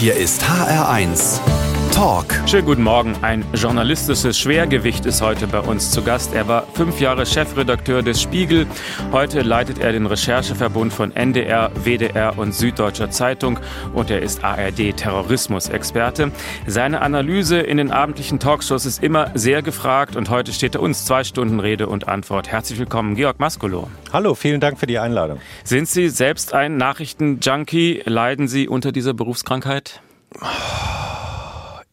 [0.00, 2.26] Hier ist HR1 Talk.
[2.46, 3.14] Schönen guten Morgen.
[3.22, 6.32] Ein journalistisches Schwergewicht ist heute bei uns zu Gast.
[6.34, 8.66] Er war fünf Jahre Chefredakteur des Spiegel.
[9.12, 13.58] Heute leitet er den Rechercheverbund von NDR, WDR und Süddeutscher Zeitung
[13.94, 16.32] und er ist ARD-Terrorismusexperte.
[16.66, 21.04] Seine Analyse in den abendlichen Talkshows ist immer sehr gefragt und heute steht er uns
[21.04, 22.48] zwei Stunden Rede und Antwort.
[22.50, 23.90] Herzlich willkommen, Georg Maskolo.
[24.12, 25.40] Hallo, vielen Dank für die Einladung.
[25.64, 28.02] Sind Sie selbst ein Nachrichtenjunkie?
[28.06, 30.00] Leiden Sie unter dieser Berufskrankheit?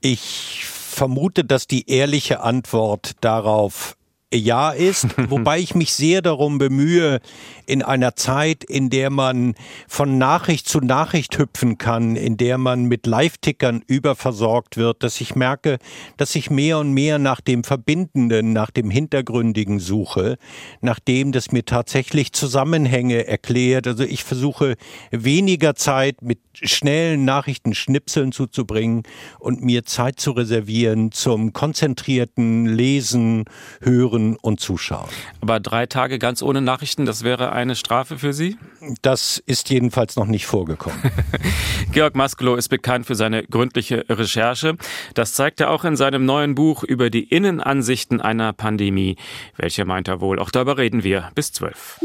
[0.01, 3.97] Ich vermute, dass die ehrliche Antwort darauf
[4.33, 7.19] ja ist, wobei ich mich sehr darum bemühe,
[7.65, 9.55] in einer Zeit, in der man
[9.87, 15.35] von Nachricht zu Nachricht hüpfen kann, in der man mit Live-Tickern überversorgt wird, dass ich
[15.35, 15.77] merke,
[16.17, 20.37] dass ich mehr und mehr nach dem Verbindenden, nach dem Hintergründigen suche,
[20.81, 23.87] nach dem, das mir tatsächlich Zusammenhänge erklärt.
[23.87, 24.75] Also ich versuche
[25.11, 29.03] weniger Zeit mit schnellen Nachrichtenschnipseln zuzubringen
[29.39, 33.45] und mir Zeit zu reservieren zum konzentrierten Lesen,
[33.81, 35.09] Hören und Zuschauen.
[35.41, 38.57] Aber drei Tage ganz ohne Nachrichten, das wäre eine Strafe für Sie?
[39.01, 40.99] Das ist jedenfalls noch nicht vorgekommen.
[41.91, 44.77] Georg Maskelo ist bekannt für seine gründliche Recherche.
[45.13, 49.15] Das zeigt er auch in seinem neuen Buch über die Innenansichten einer Pandemie.
[49.55, 50.39] Welche meint er wohl?
[50.39, 51.99] Auch darüber reden wir bis zwölf.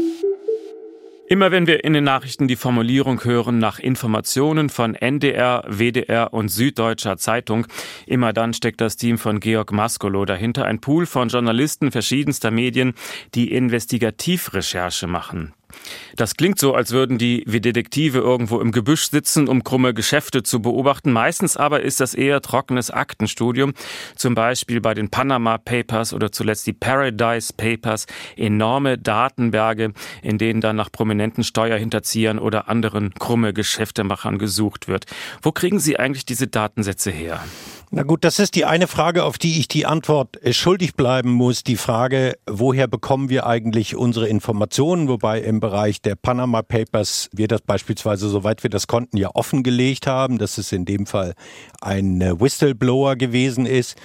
[1.33, 6.49] Immer wenn wir in den Nachrichten die Formulierung hören nach Informationen von NDR, WDR und
[6.49, 7.65] Süddeutscher Zeitung,
[8.05, 12.93] immer dann steckt das Team von Georg Maskolo dahinter, ein Pool von Journalisten verschiedenster Medien,
[13.33, 15.55] die Investigativrecherche machen.
[16.15, 20.43] Das klingt so, als würden die wie Detektive irgendwo im Gebüsch sitzen, um krumme Geschäfte
[20.43, 21.11] zu beobachten.
[21.11, 23.73] Meistens aber ist das eher trockenes Aktenstudium.
[24.15, 28.05] Zum Beispiel bei den Panama Papers oder zuletzt die Paradise Papers.
[28.35, 35.05] Enorme Datenberge, in denen dann nach prominenten Steuerhinterziehern oder anderen krumme Geschäftemachern gesucht wird.
[35.41, 37.43] Wo kriegen Sie eigentlich diese Datensätze her?
[37.95, 41.29] Na gut, das ist die eine Frage, auf die ich die Antwort äh, schuldig bleiben
[41.29, 41.61] muss.
[41.61, 45.07] Die Frage, woher bekommen wir eigentlich unsere Informationen?
[45.07, 50.07] Wobei im Bereich der Panama Papers wir das beispielsweise, soweit wir das konnten, ja offengelegt
[50.07, 51.35] haben, dass es in dem Fall
[51.81, 53.95] ein äh, Whistleblower gewesen ist.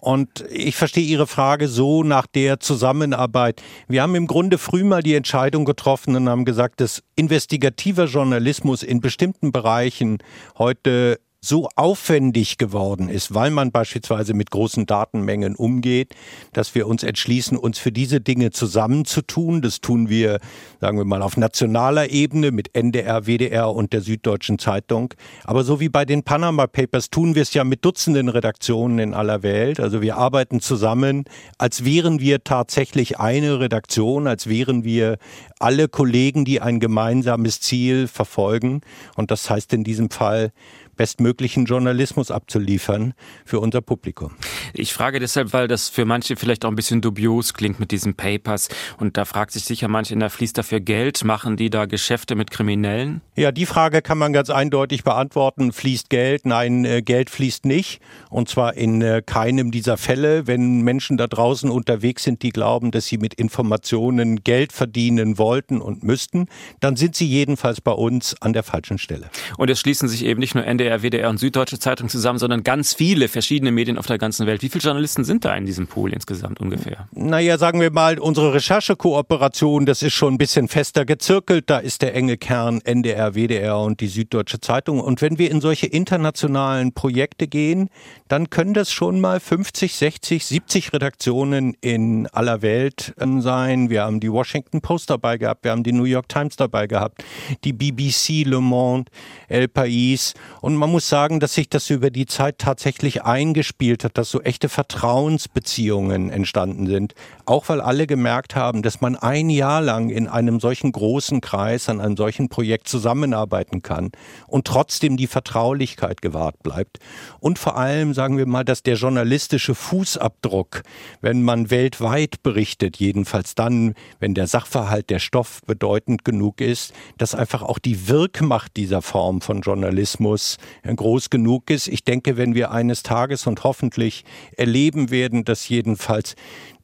[0.00, 3.62] Und ich verstehe Ihre Frage so nach der Zusammenarbeit.
[3.88, 8.82] Wir haben im Grunde früh mal die Entscheidung getroffen und haben gesagt, dass investigativer Journalismus
[8.82, 10.16] in bestimmten Bereichen
[10.56, 16.14] heute so aufwendig geworden ist, weil man beispielsweise mit großen Datenmengen umgeht,
[16.52, 19.60] dass wir uns entschließen, uns für diese Dinge zusammenzutun.
[19.60, 20.38] Das tun wir,
[20.80, 25.12] sagen wir mal, auf nationaler Ebene mit NDR, WDR und der Süddeutschen Zeitung.
[25.44, 29.14] Aber so wie bei den Panama Papers tun wir es ja mit Dutzenden Redaktionen in
[29.14, 29.80] aller Welt.
[29.80, 31.24] Also wir arbeiten zusammen,
[31.58, 35.18] als wären wir tatsächlich eine Redaktion, als wären wir
[35.58, 38.80] alle Kollegen, die ein gemeinsames Ziel verfolgen.
[39.16, 40.52] Und das heißt in diesem Fall,
[40.96, 44.32] bestmöglichen Journalismus abzuliefern für unser Publikum.
[44.72, 48.14] Ich frage deshalb, weil das für manche vielleicht auch ein bisschen dubios klingt mit diesen
[48.14, 48.68] Papers.
[48.98, 51.24] Und da fragt sich sicher manche, da fließt dafür Geld.
[51.24, 53.20] Machen die da Geschäfte mit Kriminellen?
[53.36, 55.72] Ja, die Frage kann man ganz eindeutig beantworten.
[55.72, 56.46] Fließt Geld?
[56.46, 58.00] Nein, äh, Geld fließt nicht.
[58.30, 60.46] Und zwar in äh, keinem dieser Fälle.
[60.46, 65.80] Wenn Menschen da draußen unterwegs sind, die glauben, dass sie mit Informationen Geld verdienen wollten
[65.80, 66.46] und müssten,
[66.80, 69.30] dann sind sie jedenfalls bei uns an der falschen Stelle.
[69.58, 72.62] Und es schließen sich eben nicht nur Ende NDR, WDR und Süddeutsche Zeitung zusammen, sondern
[72.62, 74.62] ganz viele verschiedene Medien auf der ganzen Welt.
[74.62, 77.08] Wie viele Journalisten sind da in diesem Pool insgesamt ungefähr?
[77.12, 81.70] Naja, sagen wir mal, unsere Recherchekooperation, das ist schon ein bisschen fester gezirkelt.
[81.70, 85.00] Da ist der enge Kern NDR, WDR und die Süddeutsche Zeitung.
[85.00, 87.88] Und wenn wir in solche internationalen Projekte gehen,
[88.28, 93.90] dann können das schon mal 50, 60, 70 Redaktionen in aller Welt ähm, sein.
[93.90, 97.24] Wir haben die Washington Post dabei gehabt, wir haben die New York Times dabei gehabt,
[97.64, 99.10] die BBC, Le Monde,
[99.48, 104.02] El País und und man muss sagen, dass sich das über die Zeit tatsächlich eingespielt
[104.02, 107.14] hat, dass so echte Vertrauensbeziehungen entstanden sind.
[107.46, 111.88] Auch weil alle gemerkt haben, dass man ein Jahr lang in einem solchen großen Kreis
[111.88, 114.10] an einem solchen Projekt zusammenarbeiten kann
[114.48, 116.98] und trotzdem die Vertraulichkeit gewahrt bleibt.
[117.38, 120.82] Und vor allem sagen wir mal, dass der journalistische Fußabdruck,
[121.20, 127.36] wenn man weltweit berichtet, jedenfalls dann, wenn der Sachverhalt, der Stoff bedeutend genug ist, dass
[127.36, 131.88] einfach auch die Wirkmacht dieser Form von Journalismus groß genug ist.
[131.88, 134.24] Ich denke, wenn wir eines Tages und hoffentlich
[134.56, 136.34] erleben werden, dass jedenfalls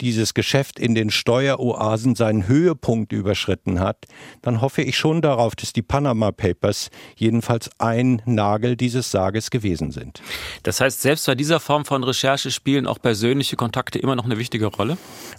[0.01, 4.07] dieses Geschäft in den Steueroasen seinen Höhepunkt überschritten hat,
[4.43, 9.91] dann hoffe ich schon darauf, dass die Panama Papers jedenfalls ein Nagel dieses Sarges gewesen
[9.91, 10.23] sind.
[10.63, 14.39] Das heißt, selbst bei dieser Form von Recherche spielen auch persönliche Kontakte immer noch eine
[14.39, 14.97] wichtige Rolle?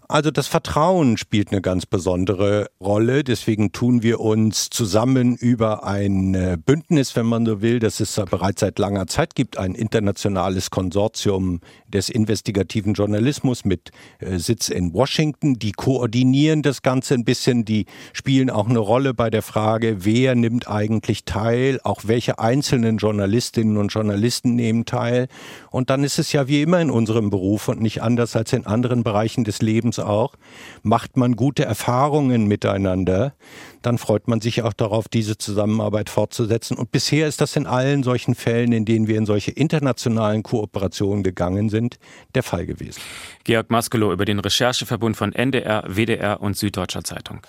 [0.08, 3.24] Also das Vertrauen spielt eine ganz besondere Rolle.
[3.24, 7.80] Deswegen tun wir uns zusammen über ein äh, Bündnis, wenn man so will.
[7.80, 11.60] Das ist bereits seit langer Zeit gibt, ein internationales Konsortium
[11.92, 15.60] des investigativen Journalismus mit äh, Sitz in Washington.
[15.60, 20.36] Die koordinieren das Ganze ein bisschen, die spielen auch eine Rolle bei der Frage, wer
[20.36, 25.28] nimmt eigentlich teil, auch welche einzelnen Journalistinnen und Journalisten nehmen teil.
[25.70, 28.66] Und dann ist es ja wie immer in unserem Beruf und nicht anders als in
[28.66, 30.36] anderen Bereichen des Lebens auch,
[30.84, 33.34] macht man gute Erfahrungen miteinander,
[33.82, 36.78] dann freut man sich auch darauf, diese Zusammenarbeit fortzusetzen.
[36.78, 41.24] Und bisher ist das in allen solchen Fällen, in denen wir in solche internationalen Kooperationen
[41.24, 41.81] gegangen sind,
[42.36, 43.02] der Fall gewesen.
[43.44, 47.42] Georg Maskelow über den Rechercheverbund von NDR, WDR und Süddeutscher Zeitung.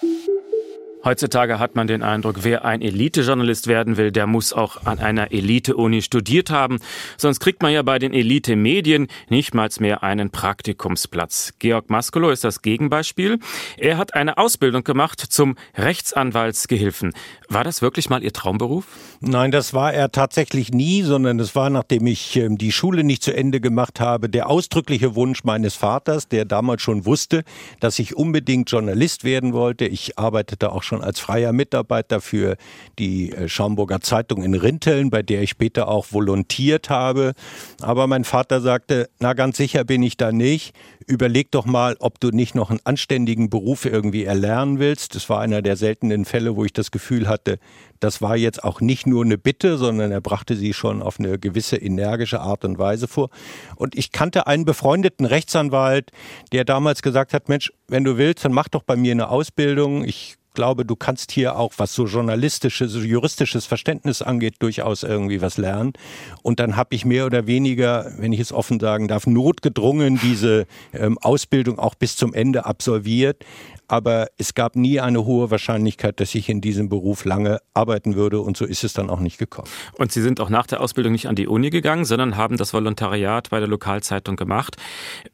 [1.05, 5.33] Heutzutage hat man den Eindruck, wer ein Elite-Journalist werden will, der muss auch an einer
[5.33, 6.79] Elite-Uni studiert haben.
[7.17, 11.55] Sonst kriegt man ja bei den Elite-Medien nicht mal mehr einen Praktikumsplatz.
[11.59, 13.41] Georg Maskolo ist das Gegenbeispiel.
[13.79, 17.15] Er hat eine Ausbildung gemacht zum Rechtsanwaltsgehilfen.
[17.49, 18.87] War das wirklich mal Ihr Traumberuf?
[19.25, 23.23] Nein, das war er tatsächlich nie, sondern es war, nachdem ich ähm, die Schule nicht
[23.23, 27.45] zu Ende gemacht habe, der ausdrückliche Wunsch meines Vaters, der damals schon wusste,
[27.79, 29.85] dass ich unbedingt Journalist werden wollte.
[29.85, 32.57] Ich arbeitete auch schon als freier Mitarbeiter für
[32.99, 37.35] die äh, Schaumburger Zeitung in Rinteln, bei der ich später auch volontiert habe.
[37.81, 40.75] Aber mein Vater sagte, na ganz sicher bin ich da nicht.
[41.07, 45.15] Überleg doch mal, ob du nicht noch einen anständigen Beruf irgendwie erlernen willst.
[45.15, 47.59] Das war einer der seltenen Fälle, wo ich das Gefühl hatte,
[48.01, 51.39] das war jetzt auch nicht nur eine Bitte, sondern er brachte sie schon auf eine
[51.39, 53.31] gewisse energische Art und Weise vor.
[53.77, 56.11] Und ich kannte einen befreundeten Rechtsanwalt,
[56.51, 60.05] der damals gesagt hat, Mensch, wenn du willst, dann mach doch bei mir eine Ausbildung.
[60.05, 65.59] Ich glaube, du kannst hier auch, was so journalistisches, juristisches Verständnis angeht, durchaus irgendwie was
[65.59, 65.93] lernen.
[66.43, 70.67] Und dann habe ich mehr oder weniger, wenn ich es offen sagen darf, notgedrungen diese
[70.93, 73.45] ähm, Ausbildung auch bis zum Ende absolviert
[73.93, 78.41] aber es gab nie eine hohe Wahrscheinlichkeit, dass ich in diesem Beruf lange arbeiten würde
[78.41, 79.69] und so ist es dann auch nicht gekommen.
[79.99, 82.73] Und Sie sind auch nach der Ausbildung nicht an die Uni gegangen, sondern haben das
[82.73, 84.79] Volontariat bei der Lokalzeitung gemacht.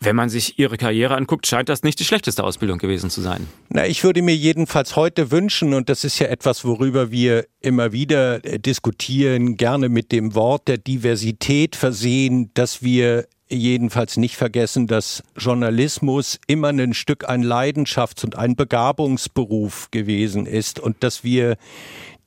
[0.00, 3.47] Wenn man sich Ihre Karriere anguckt, scheint das nicht die schlechteste Ausbildung gewesen zu sein.
[3.69, 7.93] Na, ich würde mir jedenfalls heute wünschen, und das ist ja etwas, worüber wir immer
[7.93, 14.87] wieder äh, diskutieren, gerne mit dem Wort der Diversität versehen, dass wir jedenfalls nicht vergessen,
[14.87, 21.56] dass Journalismus immer ein Stück ein Leidenschafts- und ein Begabungsberuf gewesen ist und dass wir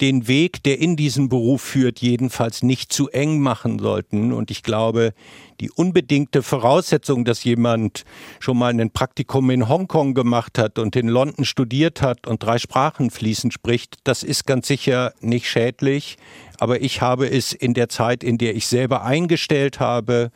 [0.02, 4.34] den Weg, der in diesen Beruf führt, jedenfalls nicht zu eng machen sollten.
[4.34, 5.14] Und ich glaube,
[5.60, 8.04] die unbedingte Voraussetzung, dass jemand
[8.40, 12.58] schon mal ein Praktikum in Hongkong gemacht hat und in London studiert hat und drei
[12.58, 16.18] Sprachen fließend spricht, das ist ganz sicher nicht schädlich.
[16.62, 20.30] Aber ich habe es in der Zeit, in der ich selber eingestellt habe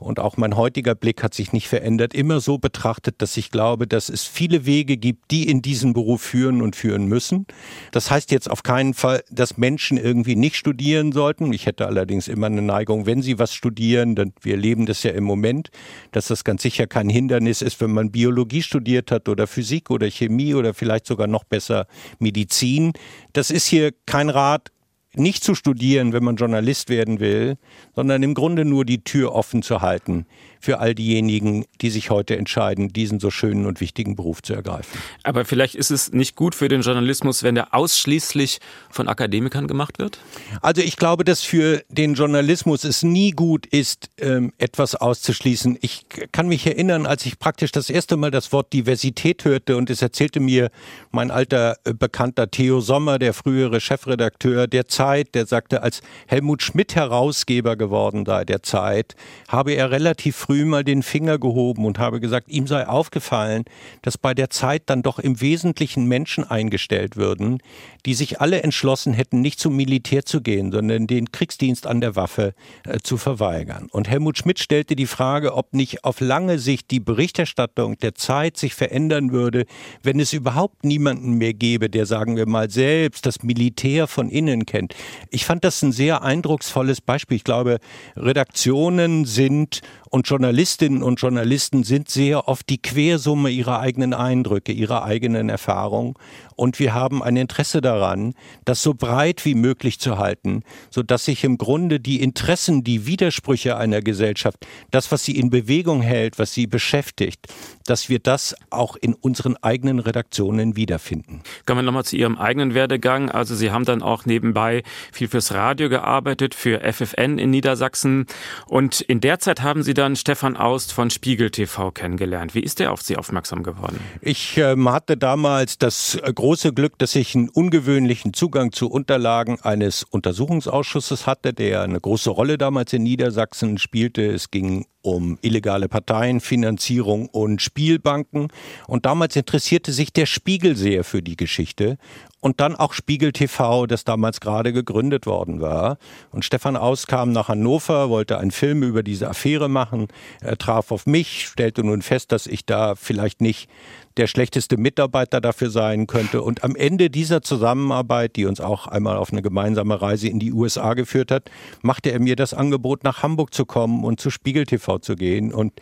[0.00, 3.86] und auch mein heutiger Blick hat sich nicht verändert, immer so betrachtet, dass ich glaube,
[3.86, 7.46] dass es viele Wege gibt, die in diesen Beruf führen und führen müssen.
[7.92, 11.52] Das heißt jetzt auf keinen Fall, dass Menschen irgendwie nicht studieren sollten.
[11.52, 15.12] Ich hätte allerdings immer eine Neigung, wenn sie was studieren, dann wir erleben das ja
[15.12, 15.68] im Moment,
[16.10, 20.10] dass das ganz sicher kein Hindernis ist, wenn man Biologie studiert hat oder Physik oder
[20.10, 21.86] Chemie oder vielleicht sogar noch besser
[22.18, 22.94] Medizin.
[23.32, 24.72] Das ist hier kein Rat
[25.18, 27.56] nicht zu studieren, wenn man Journalist werden will,
[27.94, 30.26] sondern im Grunde nur die Tür offen zu halten
[30.60, 34.98] für all diejenigen, die sich heute entscheiden, diesen so schönen und wichtigen Beruf zu ergreifen.
[35.22, 38.58] Aber vielleicht ist es nicht gut für den Journalismus, wenn der ausschließlich
[38.90, 40.18] von Akademikern gemacht wird?
[40.60, 45.78] Also ich glaube, dass für den Journalismus es nie gut ist, ähm, etwas auszuschließen.
[45.80, 49.90] Ich kann mich erinnern, als ich praktisch das erste Mal das Wort Diversität hörte und
[49.90, 50.70] es erzählte mir
[51.10, 56.62] mein alter äh, Bekannter Theo Sommer, der frühere Chefredakteur der Zeit, der sagte, als Helmut
[56.62, 59.16] Schmidt Herausgeber geworden sei der Zeit,
[59.48, 63.64] habe er relativ früh mal den Finger gehoben und habe gesagt, ihm sei aufgefallen,
[64.02, 67.58] dass bei der Zeit dann doch im Wesentlichen Menschen eingestellt würden,
[68.06, 72.16] die sich alle entschlossen hätten, nicht zum Militär zu gehen, sondern den Kriegsdienst an der
[72.16, 73.88] Waffe äh, zu verweigern.
[73.90, 78.56] Und Helmut Schmidt stellte die Frage, ob nicht auf lange Sicht die Berichterstattung der Zeit
[78.56, 79.64] sich verändern würde,
[80.02, 84.66] wenn es überhaupt niemanden mehr gäbe, der, sagen wir mal, selbst das Militär von innen
[84.66, 84.87] kennt.
[85.30, 87.36] Ich fand das ein sehr eindrucksvolles Beispiel.
[87.36, 87.78] Ich glaube,
[88.16, 89.80] Redaktionen sind
[90.10, 96.14] und Journalistinnen und Journalisten sind sehr oft die Quersumme ihrer eigenen Eindrücke, ihrer eigenen Erfahrungen.
[96.58, 98.34] Und wir haben ein Interesse daran,
[98.64, 103.06] das so breit wie möglich zu halten, so dass sich im Grunde die Interessen, die
[103.06, 107.46] Widersprüche einer Gesellschaft, das, was sie in Bewegung hält, was sie beschäftigt,
[107.86, 111.42] dass wir das auch in unseren eigenen Redaktionen wiederfinden.
[111.64, 113.30] Kommen wir nochmal zu Ihrem eigenen Werdegang.
[113.30, 118.26] Also Sie haben dann auch nebenbei viel fürs Radio gearbeitet, für FFN in Niedersachsen.
[118.66, 122.56] Und in der Zeit haben Sie dann Stefan Aust von Spiegel TV kennengelernt.
[122.56, 124.00] Wie ist der auf Sie aufmerksam geworden?
[124.22, 130.02] Ich äh, hatte damals das große Glück, dass ich einen ungewöhnlichen Zugang zu Unterlagen eines
[130.02, 134.22] Untersuchungsausschusses hatte, der eine große Rolle damals in Niedersachsen spielte.
[134.22, 138.48] Es ging um illegale Parteienfinanzierung und Spielbanken.
[138.86, 141.98] Und damals interessierte sich der Spiegel sehr für die Geschichte.
[142.40, 145.98] Und dann auch Spiegel TV, das damals gerade gegründet worden war.
[146.30, 150.08] Und Stefan Aus kam nach Hannover, wollte einen Film über diese Affäre machen.
[150.40, 153.68] Er traf auf mich, stellte nun fest, dass ich da vielleicht nicht
[154.18, 156.42] der schlechteste Mitarbeiter dafür sein könnte.
[156.42, 160.52] Und am Ende dieser Zusammenarbeit, die uns auch einmal auf eine gemeinsame Reise in die
[160.52, 161.50] USA geführt hat,
[161.82, 165.54] machte er mir das Angebot, nach Hamburg zu kommen und zu Spiegel TV zu gehen.
[165.54, 165.72] Und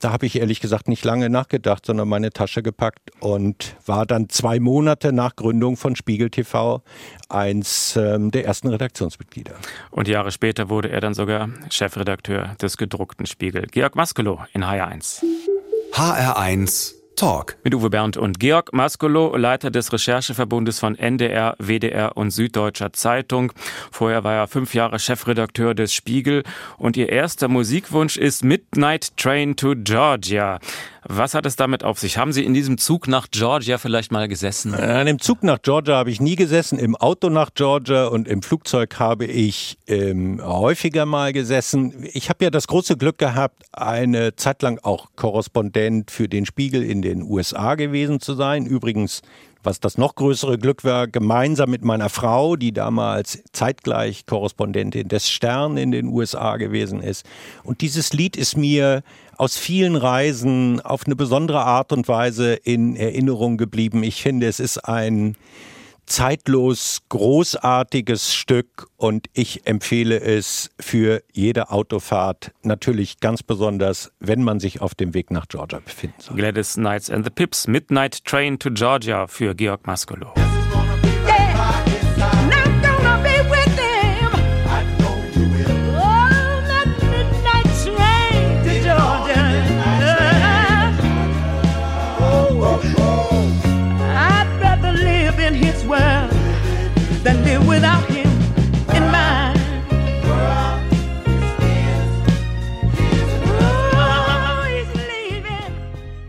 [0.00, 4.28] da habe ich ehrlich gesagt nicht lange nachgedacht, sondern meine Tasche gepackt und war dann
[4.28, 6.82] zwei Monate nach Gründung von Spiegel TV
[7.28, 9.54] eins ähm, der ersten Redaktionsmitglieder.
[9.90, 13.66] Und Jahre später wurde er dann sogar Chefredakteur des gedruckten Spiegel.
[13.70, 15.22] Georg Maskelow in HR1.
[15.92, 17.56] HR1 Talk.
[17.64, 23.52] Mit Uwe Bernd und Georg Maskolo, Leiter des Rechercheverbundes von NDR, WDR und Süddeutscher Zeitung.
[23.90, 26.44] Vorher war er fünf Jahre Chefredakteur des Spiegel
[26.76, 30.60] und ihr erster Musikwunsch ist Midnight Train to Georgia.
[31.08, 32.18] Was hat es damit auf sich?
[32.18, 34.74] Haben Sie in diesem Zug nach Georgia vielleicht mal gesessen?
[34.74, 36.78] An dem Zug nach Georgia habe ich nie gesessen.
[36.78, 42.06] Im Auto nach Georgia und im Flugzeug habe ich ähm, häufiger mal gesessen.
[42.12, 46.82] Ich habe ja das große Glück gehabt, eine Zeit lang auch Korrespondent für den Spiegel
[46.82, 48.66] in den USA gewesen zu sein.
[48.66, 49.22] Übrigens
[49.66, 55.28] was das noch größere Glück war, gemeinsam mit meiner Frau, die damals zeitgleich Korrespondentin des
[55.28, 57.26] Stern in den USA gewesen ist.
[57.64, 59.02] Und dieses Lied ist mir
[59.38, 64.02] aus vielen Reisen auf eine besondere Art und Weise in Erinnerung geblieben.
[64.02, 65.36] Ich finde, es ist ein
[66.06, 74.60] zeitlos großartiges Stück und ich empfehle es für jede Autofahrt, natürlich ganz besonders, wenn man
[74.60, 76.30] sich auf dem Weg nach Georgia befindet.
[76.34, 80.32] Gladys Knights and the Pips, Midnight Train to Georgia für Georg Maskolo.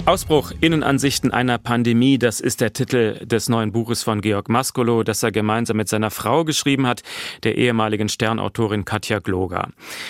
[0.08, 5.22] Ausbruch Innenansichten einer Pandemie, das ist der Titel des neuen Buches von Georg Maskolo, das
[5.22, 7.04] er gemeinsam mit seiner Frau geschrieben hat,
[7.44, 9.68] der ehemaligen Sternautorin Katja Gloger.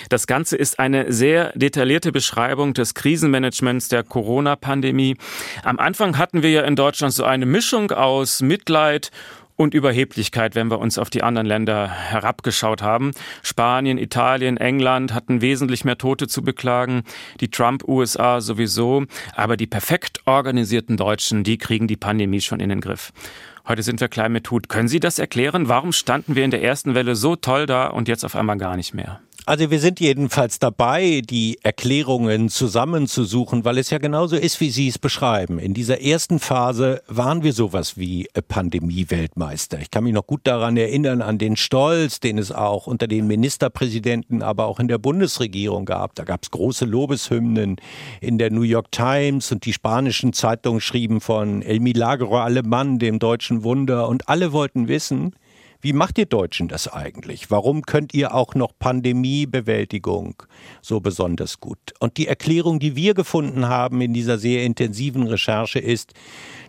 [0.10, 5.18] Das Ganze ist eine sehr detaillierte Beschreibung des Krisenmanagements der Corona-Pandemie.
[5.63, 9.10] Am Anfang hatten wir ja in Deutschland so eine Mischung aus Mitleid
[9.58, 13.12] und Überheblichkeit, wenn wir uns auf die anderen Länder herabgeschaut haben.
[13.44, 17.04] Spanien, Italien, England hatten wesentlich mehr Tote zu beklagen,
[17.42, 22.80] die Trump-USA sowieso, aber die perfekt organisierten Deutschen, die kriegen die Pandemie schon in den
[22.80, 23.12] Griff.
[23.68, 24.70] Heute sind wir klein mit Hut.
[24.70, 25.68] Können Sie das erklären?
[25.68, 28.78] Warum standen wir in der ersten Welle so toll da und jetzt auf einmal gar
[28.78, 29.20] nicht mehr?
[29.48, 34.89] Also wir sind jedenfalls dabei, die Erklärungen zusammenzusuchen, weil es ja genauso ist, wie Sie
[34.89, 35.58] es beschreiben.
[35.58, 39.80] In dieser ersten Phase waren wir sowas wie Pandemie-Weltmeister.
[39.80, 43.25] Ich kann mich noch gut daran erinnern, an den Stolz, den es auch unter den
[43.25, 46.16] Ministerpräsidenten, aber auch in der Bundesregierung gab.
[46.16, 47.77] Da gab es große Lobeshymnen
[48.20, 53.18] in der New York Times und die spanischen Zeitungen schrieben von El Milagro Alemán, dem
[53.18, 54.10] deutschen Wunder.
[54.10, 55.34] Und alle wollten wissen,
[55.82, 57.52] wie macht ihr Deutschen das eigentlich?
[57.52, 60.44] Warum könnt ihr auch noch Pandemiebewältigung
[60.82, 61.94] so besonders gut?
[62.00, 66.14] Und die Erklärung, die wir gefunden haben in dieser sehr intensiven Recherche ist,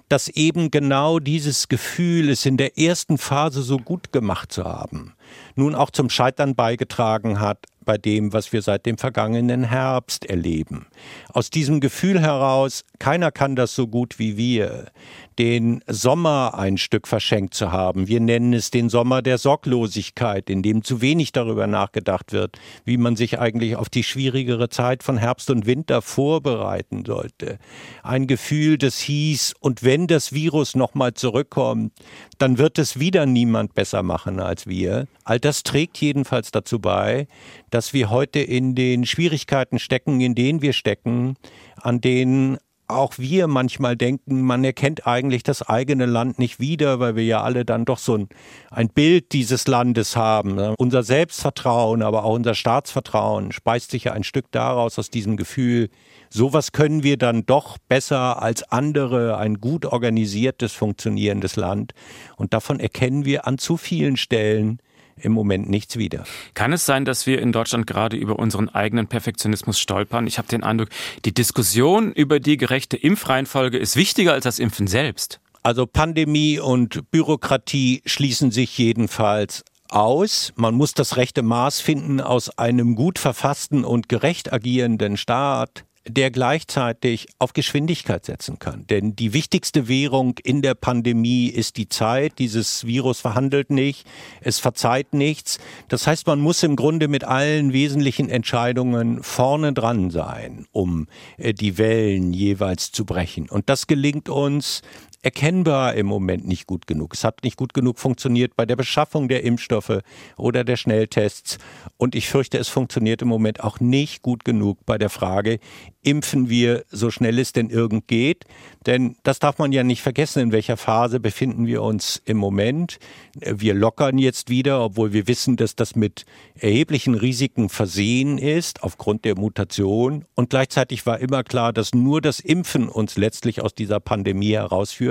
[0.08, 5.14] dass eben genau dieses Gefühl, es in der ersten Phase so gut gemacht zu haben,
[5.54, 10.88] nun auch zum Scheitern beigetragen hat bei dem, was wir seit dem vergangenen Herbst erleben.
[11.32, 14.90] Aus diesem Gefühl heraus, keiner kann das so gut wie wir,
[15.38, 18.06] den Sommer ein Stück verschenkt zu haben.
[18.06, 22.98] Wir nennen es den Sommer der Sorglosigkeit, in dem zu wenig darüber nachgedacht wird, wie
[22.98, 27.58] man sich eigentlich auf die schwierigere Zeit von Herbst und Winter vorbereiten sollte.
[28.02, 31.92] Ein Gefühl, das hieß, und wenn das Virus nochmal zurückkommt,
[32.36, 35.06] dann wird es wieder niemand besser machen als wir.
[35.28, 37.26] All das trägt jedenfalls dazu bei,
[37.68, 41.36] dass wir heute in den Schwierigkeiten stecken, in denen wir stecken,
[41.76, 42.56] an denen
[42.86, 47.42] auch wir manchmal denken, man erkennt eigentlich das eigene Land nicht wieder, weil wir ja
[47.42, 48.30] alle dann doch so ein,
[48.70, 50.58] ein Bild dieses Landes haben.
[50.78, 55.90] Unser Selbstvertrauen, aber auch unser Staatsvertrauen speist sich ja ein Stück daraus, aus diesem Gefühl,
[56.30, 61.92] sowas können wir dann doch besser als andere, ein gut organisiertes, funktionierendes Land.
[62.36, 64.80] Und davon erkennen wir an zu vielen Stellen,
[65.20, 66.24] im Moment nichts wieder.
[66.54, 70.26] Kann es sein, dass wir in Deutschland gerade über unseren eigenen Perfektionismus stolpern?
[70.26, 70.88] Ich habe den Eindruck,
[71.24, 75.40] die Diskussion über die gerechte Impfreihenfolge ist wichtiger als das Impfen selbst.
[75.62, 80.52] Also Pandemie und Bürokratie schließen sich jedenfalls aus.
[80.56, 86.30] Man muss das rechte Maß finden aus einem gut verfassten und gerecht agierenden Staat der
[86.30, 88.86] gleichzeitig auf Geschwindigkeit setzen kann.
[88.88, 92.38] Denn die wichtigste Währung in der Pandemie ist die Zeit.
[92.38, 94.06] Dieses Virus verhandelt nicht,
[94.40, 95.58] es verzeiht nichts.
[95.88, 101.52] Das heißt, man muss im Grunde mit allen wesentlichen Entscheidungen vorne dran sein, um äh,
[101.52, 103.48] die Wellen jeweils zu brechen.
[103.48, 104.82] Und das gelingt uns
[105.22, 107.14] erkennbar im Moment nicht gut genug.
[107.14, 110.00] Es hat nicht gut genug funktioniert bei der Beschaffung der Impfstoffe
[110.36, 111.58] oder der Schnelltests.
[111.96, 115.58] Und ich fürchte, es funktioniert im Moment auch nicht gut genug bei der Frage,
[116.02, 118.44] impfen wir so schnell es denn irgend geht?
[118.86, 122.98] Denn das darf man ja nicht vergessen, in welcher Phase befinden wir uns im Moment.
[123.34, 129.24] Wir lockern jetzt wieder, obwohl wir wissen, dass das mit erheblichen Risiken versehen ist aufgrund
[129.24, 130.24] der Mutation.
[130.34, 135.07] Und gleichzeitig war immer klar, dass nur das Impfen uns letztlich aus dieser Pandemie herausführt.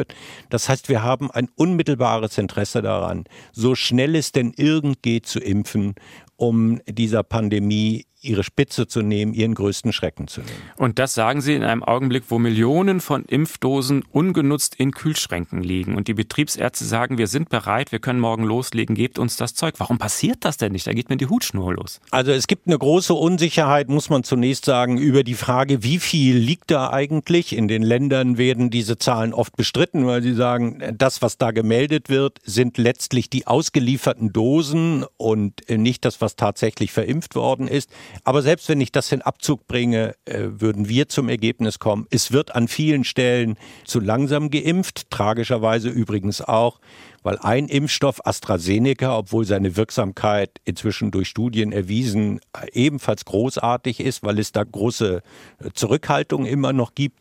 [0.49, 5.39] Das heißt, wir haben ein unmittelbares Interesse daran, so schnell es denn irgend geht zu
[5.39, 5.95] impfen
[6.37, 10.61] um dieser Pandemie ihre Spitze zu nehmen, ihren größten Schrecken zu nehmen.
[10.75, 15.95] Und das sagen Sie in einem Augenblick, wo Millionen von Impfdosen ungenutzt in Kühlschränken liegen.
[15.95, 19.75] Und die Betriebsärzte sagen, wir sind bereit, wir können morgen loslegen, gebt uns das Zeug.
[19.77, 20.87] Warum passiert das denn nicht?
[20.87, 21.99] Da geht mir die Hutschnur los.
[22.09, 26.37] Also es gibt eine große Unsicherheit, muss man zunächst sagen, über die Frage, wie viel
[26.37, 27.55] liegt da eigentlich?
[27.55, 32.09] In den Ländern werden diese Zahlen oft bestritten, weil sie sagen, das, was da gemeldet
[32.09, 37.91] wird, sind letztlich die ausgelieferten Dosen und nicht das, was tatsächlich verimpft worden ist.
[38.23, 42.31] Aber selbst wenn ich das in Abzug bringe, äh, würden wir zum Ergebnis kommen, es
[42.31, 46.79] wird an vielen Stellen zu langsam geimpft, tragischerweise übrigens auch,
[47.23, 52.39] weil ein Impfstoff AstraZeneca, obwohl seine Wirksamkeit inzwischen durch Studien erwiesen
[52.71, 55.21] ebenfalls großartig ist, weil es da große
[55.59, 57.19] äh, Zurückhaltung immer noch gibt.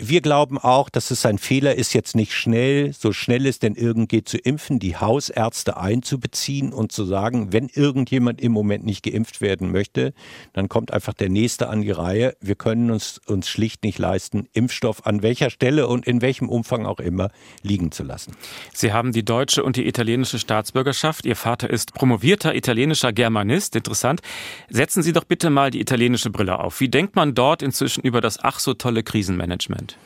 [0.00, 3.74] Wir glauben auch, dass es ein Fehler ist, jetzt nicht schnell, so schnell es denn
[3.74, 9.02] irgend geht, zu impfen, die Hausärzte einzubeziehen und zu sagen, wenn irgendjemand im Moment nicht
[9.02, 10.14] geimpft werden möchte,
[10.52, 12.36] dann kommt einfach der Nächste an die Reihe.
[12.40, 16.86] Wir können uns, uns schlicht nicht leisten, Impfstoff an welcher Stelle und in welchem Umfang
[16.86, 17.32] auch immer
[17.62, 18.36] liegen zu lassen.
[18.72, 21.26] Sie haben die deutsche und die italienische Staatsbürgerschaft.
[21.26, 23.74] Ihr Vater ist promovierter italienischer Germanist.
[23.74, 24.20] Interessant.
[24.68, 26.78] Setzen Sie doch bitte mal die italienische Brille auf.
[26.78, 29.87] Wie denkt man dort inzwischen über das ach so tolle Krisenmanagement?
[29.94, 29.98] Moment?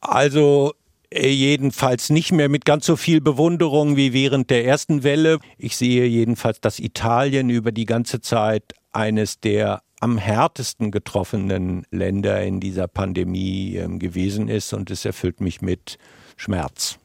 [0.00, 0.74] Also
[1.10, 5.38] äh, jedenfalls nicht mehr mit ganz so viel Bewunderung wie während der ersten Welle.
[5.58, 12.42] Ich sehe jedenfalls, dass Italien über die ganze Zeit eines der am härtesten getroffenen Länder
[12.42, 15.96] in dieser Pandemie ähm, gewesen ist und es erfüllt mich mit
[16.36, 16.98] Schmerz.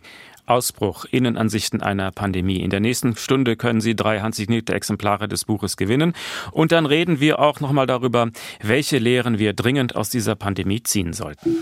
[0.46, 2.58] Ausbruch, Innenansichten einer Pandemie.
[2.58, 6.14] In der nächsten Stunde können Sie drei handsignierte Exemplare des Buches gewinnen.
[6.52, 8.30] Und dann reden wir auch nochmal darüber,
[8.62, 11.56] welche Lehren wir dringend aus dieser Pandemie ziehen sollten.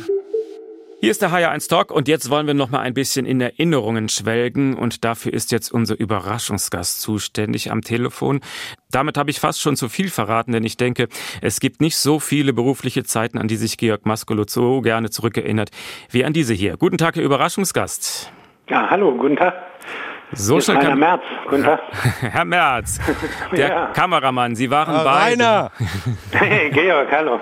[1.01, 4.09] Hier ist der HR1 Talk und jetzt wollen wir noch mal ein bisschen in Erinnerungen
[4.09, 8.41] schwelgen und dafür ist jetzt unser Überraschungsgast zuständig am Telefon.
[8.91, 11.07] Damit habe ich fast schon zu viel verraten, denn ich denke,
[11.41, 15.69] es gibt nicht so viele berufliche Zeiten, an die sich Georg Maskolo so gerne zurückerinnert,
[16.09, 16.75] wie an diese hier.
[16.75, 18.33] Guten Tag, Herr Überraschungsgast.
[18.67, 19.53] Ja, hallo, guten Tag.
[20.33, 21.79] So schnell Herr Merz, guten Tag.
[22.21, 22.99] Herr Merz,
[23.51, 23.85] der ja.
[23.87, 25.43] Kameramann, Sie waren Herr beide.
[25.43, 25.71] Rainer!
[26.31, 27.39] Hey, Georg, hallo.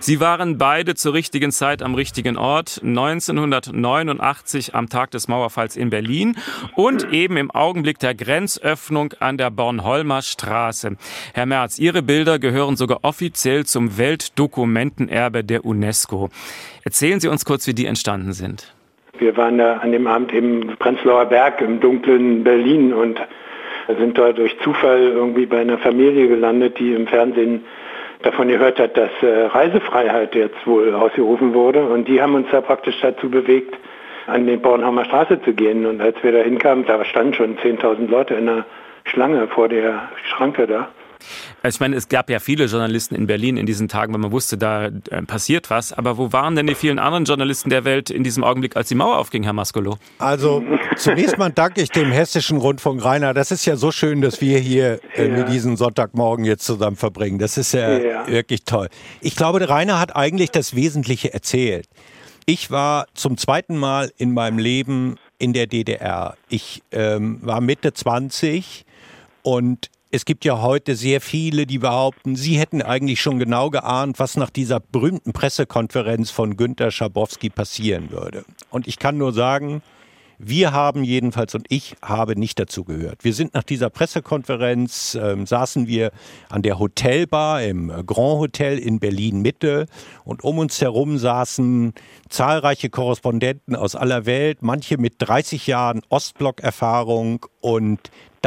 [0.00, 5.90] Sie waren beide zur richtigen Zeit am richtigen Ort, 1989 am Tag des Mauerfalls in
[5.90, 6.36] Berlin
[6.76, 10.96] und eben im Augenblick der Grenzöffnung an der Bornholmer Straße.
[11.34, 16.30] Herr Merz, Ihre Bilder gehören sogar offiziell zum Weltdokumentenerbe der UNESCO.
[16.84, 18.72] Erzählen Sie uns kurz, wie die entstanden sind.
[19.20, 23.20] Wir waren da an dem Abend im Prenzlauer Berg im dunklen Berlin und
[23.98, 27.64] sind da durch Zufall irgendwie bei einer Familie gelandet, die im Fernsehen
[28.22, 31.84] davon gehört hat, dass äh, Reisefreiheit jetzt wohl ausgerufen wurde.
[31.84, 33.74] Und die haben uns da praktisch dazu bewegt,
[34.26, 35.86] an die Bornholmer Straße zu gehen.
[35.86, 38.66] Und als wir da hinkamen, da standen schon 10.000 Leute in der
[39.04, 40.88] Schlange vor der Schranke da.
[41.68, 44.32] Also ich meine, es gab ja viele Journalisten in Berlin in diesen Tagen, weil man
[44.32, 45.92] wusste, da äh, passiert was.
[45.92, 48.94] Aber wo waren denn die vielen anderen Journalisten der Welt in diesem Augenblick, als die
[48.94, 49.98] Mauer aufging, Herr Maskolo?
[50.16, 50.64] Also
[50.96, 53.34] zunächst mal danke ich dem Hessischen Rundfunk Rainer.
[53.34, 55.36] Das ist ja so schön, dass wir hier äh, ja.
[55.36, 57.38] mit diesem Sonntagmorgen jetzt zusammen verbringen.
[57.38, 58.88] Das ist ja, ja wirklich toll.
[59.20, 61.86] Ich glaube, der Rainer hat eigentlich das Wesentliche erzählt.
[62.46, 66.34] Ich war zum zweiten Mal in meinem Leben in der DDR.
[66.48, 68.86] Ich ähm, war Mitte 20
[69.42, 74.18] und es gibt ja heute sehr viele, die behaupten, sie hätten eigentlich schon genau geahnt,
[74.18, 78.44] was nach dieser berühmten Pressekonferenz von Günter Schabowski passieren würde.
[78.70, 79.82] Und ich kann nur sagen,
[80.40, 83.24] Wir haben jedenfalls und ich habe nicht dazu gehört.
[83.24, 86.12] Wir sind nach dieser Pressekonferenz, ähm, saßen wir
[86.48, 89.86] an der Hotelbar im Grand Hotel in Berlin Mitte
[90.24, 91.92] und um uns herum saßen
[92.28, 97.98] zahlreiche Korrespondenten aus aller Welt, manche mit 30 Jahren Ostblock-Erfahrung und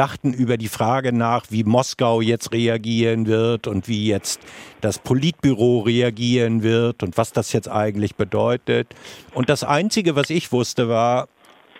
[0.02, 4.40] dachten über die Frage nach, wie Moskau jetzt reagieren wird und wie jetzt
[4.80, 8.88] das Politbüro reagieren wird und was das jetzt eigentlich bedeutet.
[9.32, 11.28] Und das Einzige, was ich wusste, war,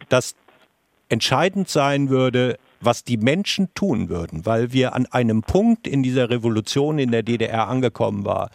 [0.08, 0.37] dass
[1.08, 6.30] entscheidend sein würde, was die Menschen tun würden, weil wir an einem Punkt in dieser
[6.30, 8.50] Revolution in der DDR angekommen war,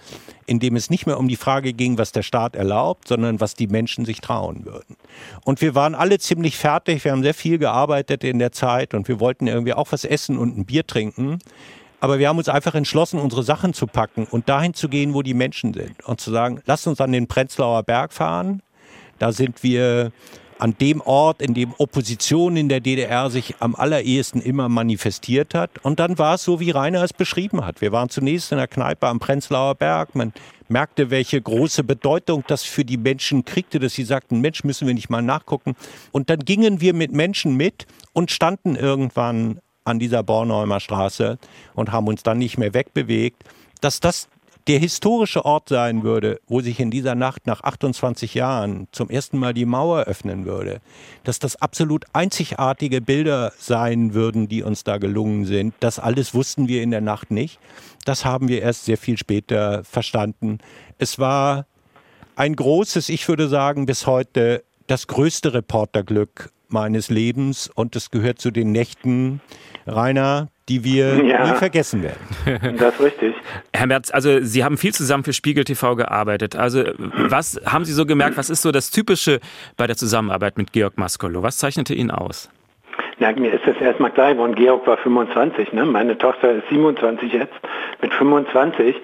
[0.45, 3.55] in dem es nicht mehr um die Frage ging, was der Staat erlaubt, sondern was
[3.55, 4.95] die Menschen sich trauen würden.
[5.43, 9.07] Und wir waren alle ziemlich fertig, wir haben sehr viel gearbeitet in der Zeit und
[9.07, 11.39] wir wollten irgendwie auch was essen und ein Bier trinken.
[11.99, 15.23] Aber wir haben uns einfach entschlossen, unsere Sachen zu packen und dahin zu gehen, wo
[15.23, 18.61] die Menschen sind und zu sagen, lasst uns an den Prenzlauer Berg fahren.
[19.17, 20.11] Da sind wir
[20.60, 25.72] an dem Ort, in dem Opposition in der DDR sich am allerersten immer manifestiert hat.
[25.84, 27.82] Und dann war es so, wie Rainer es beschrieben hat.
[27.82, 30.15] Wir waren zunächst in der Kneipe am Prenzlauer Berg.
[30.15, 30.34] Man
[30.67, 34.93] merkte, welche große Bedeutung das für die Menschen kriegte, dass sie sagten, Mensch, müssen wir
[34.93, 35.76] nicht mal nachgucken.
[36.12, 41.38] Und dann gingen wir mit Menschen mit und standen irgendwann an dieser Bornholmer Straße
[41.74, 43.43] und haben uns dann nicht mehr wegbewegt.
[43.80, 44.28] Dass das
[44.67, 49.38] der historische Ort sein würde, wo sich in dieser Nacht nach 28 Jahren zum ersten
[49.38, 50.82] Mal die Mauer öffnen würde,
[51.23, 56.67] dass das absolut einzigartige Bilder sein würden, die uns da gelungen sind, das alles wussten
[56.67, 57.60] wir in der Nacht nicht.
[58.03, 60.60] Das haben wir erst sehr viel später verstanden.
[60.97, 61.65] Es war
[62.36, 68.39] ein großes, ich würde sagen, bis heute das größte Reporterglück meines Lebens und es gehört
[68.39, 69.41] zu den Nächten,
[69.86, 72.77] Rainer, die wir ja, nie vergessen werden.
[72.77, 73.36] Das ist richtig.
[73.73, 76.56] Herr Merz, also Sie haben viel zusammen für Spiegel TV gearbeitet.
[76.56, 79.39] Also was haben Sie so gemerkt, was ist so das Typische
[79.75, 81.43] bei der Zusammenarbeit mit Georg Maskolo?
[81.43, 82.49] Was zeichnete ihn aus?
[83.19, 85.86] Na, mir ist das erstmal klar geworden, Georg war 25, ne?
[85.86, 87.53] meine Tochter ist 27 jetzt.
[88.01, 88.95] Mit 25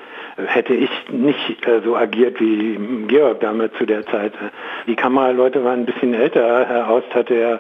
[0.47, 4.34] hätte ich nicht äh, so agiert wie Georg damals zu der Zeit.
[4.88, 6.65] Die Kameraleute waren ein bisschen älter.
[6.67, 7.60] Herr Aust hatte ja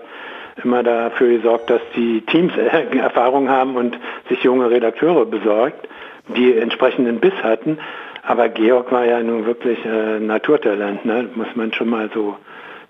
[0.63, 2.53] immer dafür gesorgt, dass die Teams
[2.97, 3.97] Erfahrung haben und
[4.29, 5.87] sich junge Redakteure besorgt,
[6.35, 7.79] die entsprechenden Biss hatten.
[8.25, 11.27] Aber Georg war ja nun wirklich äh, Naturtalent, ne?
[11.35, 12.37] muss man schon mal so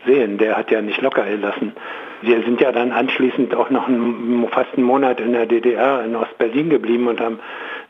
[0.06, 0.38] sehen.
[0.38, 1.73] Der hat ja nicht locker gelassen.
[2.21, 6.15] Wir sind ja dann anschließend auch noch einen, fast einen Monat in der DDR in
[6.15, 7.39] Ostberlin geblieben und haben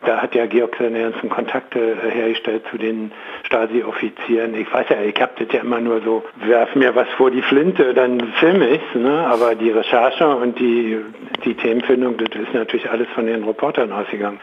[0.06, 3.12] da hat ja Georg seine ganzen Kontakte äh, hergestellt zu den
[3.44, 4.56] Stasi-Offizieren.
[4.56, 7.42] Ich weiß ja, ich habe das ja immer nur so, werf mir was vor die
[7.42, 9.26] Flinte, dann filme ich ne?
[9.28, 11.00] aber die Recherche und die,
[11.46, 14.40] die Themenfindung, das ist natürlich alles von den Reportern ausgegangen.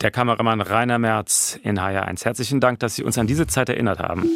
[0.00, 2.24] Der Kameramann Rainer Merz in HR1.
[2.24, 4.30] Herzlichen Dank, dass Sie uns an diese Zeit erinnert haben.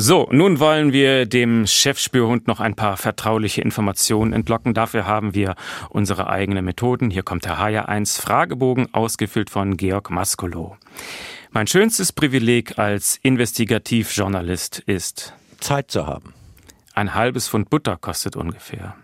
[0.00, 4.72] So, nun wollen wir dem Chefspürhund noch ein paar vertrauliche Informationen entlocken.
[4.72, 5.56] Dafür haben wir
[5.90, 7.10] unsere eigenen Methoden.
[7.10, 10.76] Hier kommt der HR1 Fragebogen, ausgefüllt von Georg Maskolo.
[11.50, 16.32] Mein schönstes Privileg als Investigativjournalist ist Zeit zu haben.
[16.94, 18.94] Ein halbes Pfund Butter kostet ungefähr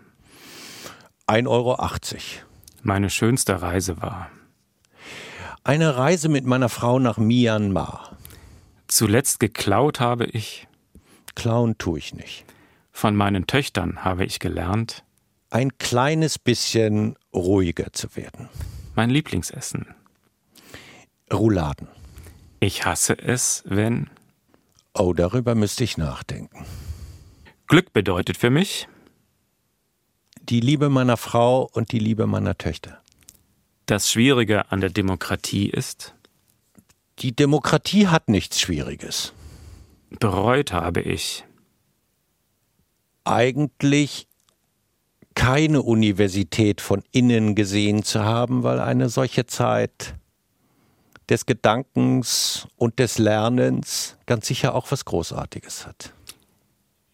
[1.27, 1.77] 1,80 Euro.
[2.83, 4.29] Meine schönste Reise war
[5.65, 8.15] eine Reise mit meiner Frau nach Myanmar.
[8.87, 10.69] Zuletzt geklaut habe ich
[11.35, 12.45] Klauen tue ich nicht.
[12.91, 15.03] Von meinen Töchtern habe ich gelernt,
[15.49, 18.49] ein kleines bisschen ruhiger zu werden.
[18.95, 19.93] Mein Lieblingsessen.
[21.31, 21.87] Rouladen.
[22.59, 24.09] Ich hasse es, wenn.
[24.93, 26.65] Oh, darüber müsste ich nachdenken.
[27.67, 28.87] Glück bedeutet für mich.
[30.41, 33.01] Die Liebe meiner Frau und die Liebe meiner Töchter.
[33.87, 36.15] Das Schwierige an der Demokratie ist.
[37.19, 39.33] Die Demokratie hat nichts Schwieriges
[40.09, 41.45] bereut habe ich?
[43.23, 44.27] Eigentlich
[45.33, 50.15] keine Universität von innen gesehen zu haben, weil eine solche Zeit
[51.29, 56.13] des Gedankens und des Lernens ganz sicher auch was Großartiges hat.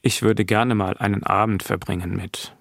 [0.01, 2.55] Ich würde gerne mal einen Abend verbringen mit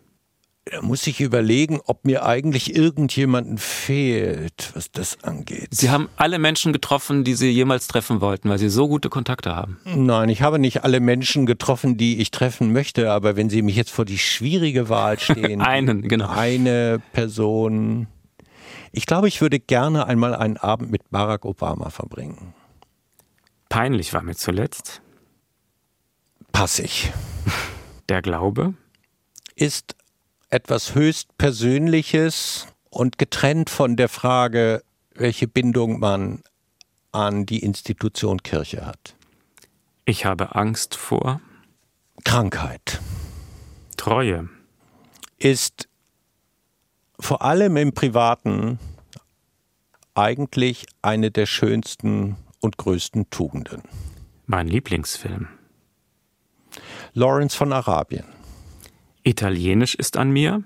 [0.80, 5.68] muss ich überlegen, ob mir eigentlich irgendjemanden fehlt, was das angeht.
[5.72, 9.56] Sie haben alle Menschen getroffen, die Sie jemals treffen wollten, weil Sie so gute Kontakte
[9.56, 9.78] haben.
[9.84, 13.76] Nein, ich habe nicht alle Menschen getroffen, die ich treffen möchte, aber wenn Sie mich
[13.76, 15.60] jetzt vor die schwierige Wahl stehen.
[15.60, 16.28] Einen, genau.
[16.28, 18.06] Eine Person.
[18.92, 22.54] Ich glaube, ich würde gerne einmal einen Abend mit Barack Obama verbringen.
[23.68, 25.00] Peinlich war mir zuletzt.
[26.52, 27.12] Passig.
[28.08, 28.74] Der Glaube?
[29.54, 29.94] Ist
[30.50, 34.82] etwas höchst Persönliches und getrennt von der Frage,
[35.14, 36.42] welche Bindung man
[37.12, 39.14] an die Institution Kirche hat.
[40.04, 41.40] Ich habe Angst vor
[42.24, 43.00] Krankheit.
[43.96, 44.48] Treue.
[45.38, 45.88] ist
[47.18, 48.78] vor allem im Privaten
[50.14, 53.82] eigentlich eine der schönsten und größten Tugenden.
[54.46, 55.48] Mein Lieblingsfilm.
[57.12, 58.39] Lawrence von Arabien.
[59.30, 60.64] Italienisch ist an mir.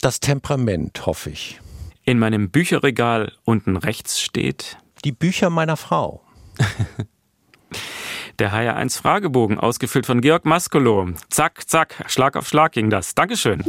[0.00, 1.60] Das Temperament, hoffe ich.
[2.04, 4.78] In meinem Bücherregal unten rechts steht.
[5.04, 6.22] Die Bücher meiner Frau.
[8.38, 11.08] Der HR1 Fragebogen, ausgefüllt von Georg Maskolo.
[11.28, 13.16] Zack, zack, Schlag auf Schlag ging das.
[13.16, 13.64] Dankeschön.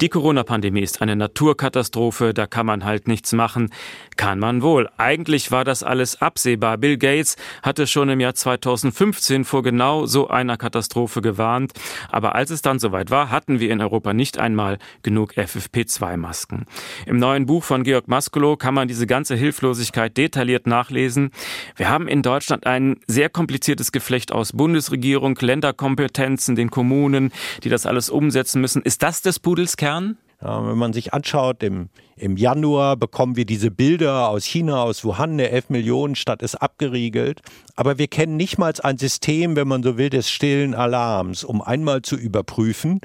[0.00, 3.70] Die Corona-Pandemie ist eine Naturkatastrophe, da kann man halt nichts machen.
[4.16, 4.88] Kann man wohl.
[4.96, 6.78] Eigentlich war das alles absehbar.
[6.78, 11.72] Bill Gates hatte schon im Jahr 2015 vor genau so einer Katastrophe gewarnt.
[12.08, 16.64] Aber als es dann soweit war, hatten wir in Europa nicht einmal genug FFP2-Masken.
[17.04, 21.30] Im neuen Buch von Georg Maskolo kann man diese ganze Hilflosigkeit detailliert nachlesen.
[21.76, 27.32] Wir haben in Deutschland ein sehr kompliziertes Geflecht aus Bundesregierung, Länderkompetenzen, den Kommunen,
[27.64, 28.80] die das alles umsetzen müssen.
[28.80, 29.89] Ist das des Pudels Kern?
[29.90, 30.18] Kern?
[30.42, 35.32] Wenn man sich anschaut, im, im Januar bekommen wir diese Bilder aus China, aus Wuhan,
[35.32, 37.42] eine 11 Millionen Stadt ist abgeriegelt.
[37.76, 41.60] Aber wir kennen nicht mal ein System, wenn man so will, des stillen Alarms, um
[41.60, 43.00] einmal zu überprüfen,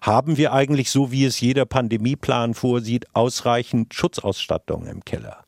[0.00, 5.44] haben wir eigentlich, so wie es jeder Pandemieplan vorsieht, ausreichend Schutzausstattung im Keller.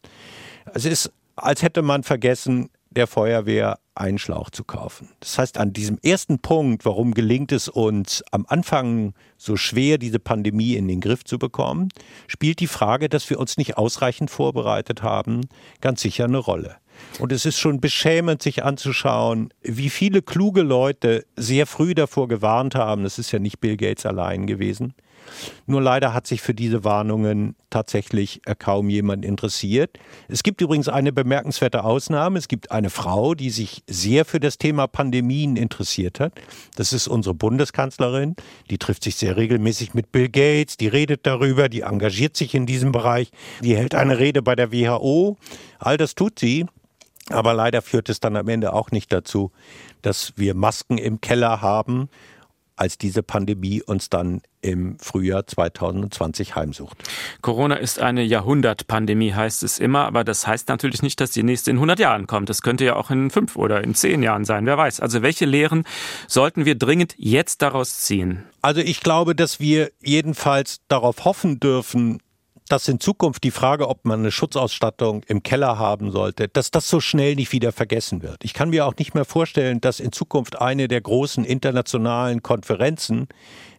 [0.74, 5.10] Es ist, als hätte man vergessen, der Feuerwehr einen Schlauch zu kaufen.
[5.20, 10.18] Das heißt, an diesem ersten Punkt, warum gelingt es uns am Anfang so schwer, diese
[10.18, 11.88] Pandemie in den Griff zu bekommen,
[12.26, 15.42] spielt die Frage, dass wir uns nicht ausreichend vorbereitet haben,
[15.80, 16.76] ganz sicher eine Rolle.
[17.18, 22.74] Und es ist schon beschämend, sich anzuschauen, wie viele kluge Leute sehr früh davor gewarnt
[22.74, 23.04] haben.
[23.04, 24.94] Das ist ja nicht Bill Gates allein gewesen
[25.66, 29.98] nur leider hat sich für diese Warnungen tatsächlich äh, kaum jemand interessiert.
[30.28, 32.38] Es gibt übrigens eine bemerkenswerte Ausnahme.
[32.38, 36.32] Es gibt eine Frau, die sich sehr für das Thema Pandemien interessiert hat.
[36.76, 38.36] Das ist unsere Bundeskanzlerin.
[38.70, 40.76] Die trifft sich sehr regelmäßig mit Bill Gates.
[40.76, 41.68] Die redet darüber.
[41.68, 43.30] Die engagiert sich in diesem Bereich.
[43.62, 45.36] Die hält eine Rede bei der WHO.
[45.78, 46.66] All das tut sie.
[47.28, 49.52] Aber leider führt es dann am Ende auch nicht dazu,
[50.02, 52.08] dass wir Masken im Keller haben
[52.80, 56.96] als diese Pandemie uns dann im Frühjahr 2020 heimsucht.
[57.42, 61.70] Corona ist eine Jahrhundertpandemie, heißt es immer, aber das heißt natürlich nicht, dass die nächste
[61.70, 62.48] in 100 Jahren kommt.
[62.48, 65.00] Das könnte ja auch in fünf oder in zehn Jahren sein, wer weiß.
[65.00, 65.84] Also welche Lehren
[66.26, 68.44] sollten wir dringend jetzt daraus ziehen?
[68.62, 72.20] Also ich glaube, dass wir jedenfalls darauf hoffen dürfen,
[72.70, 76.88] dass in Zukunft die Frage, ob man eine Schutzausstattung im Keller haben sollte, dass das
[76.88, 78.44] so schnell nicht wieder vergessen wird.
[78.44, 83.28] Ich kann mir auch nicht mehr vorstellen, dass in Zukunft eine der großen internationalen Konferenzen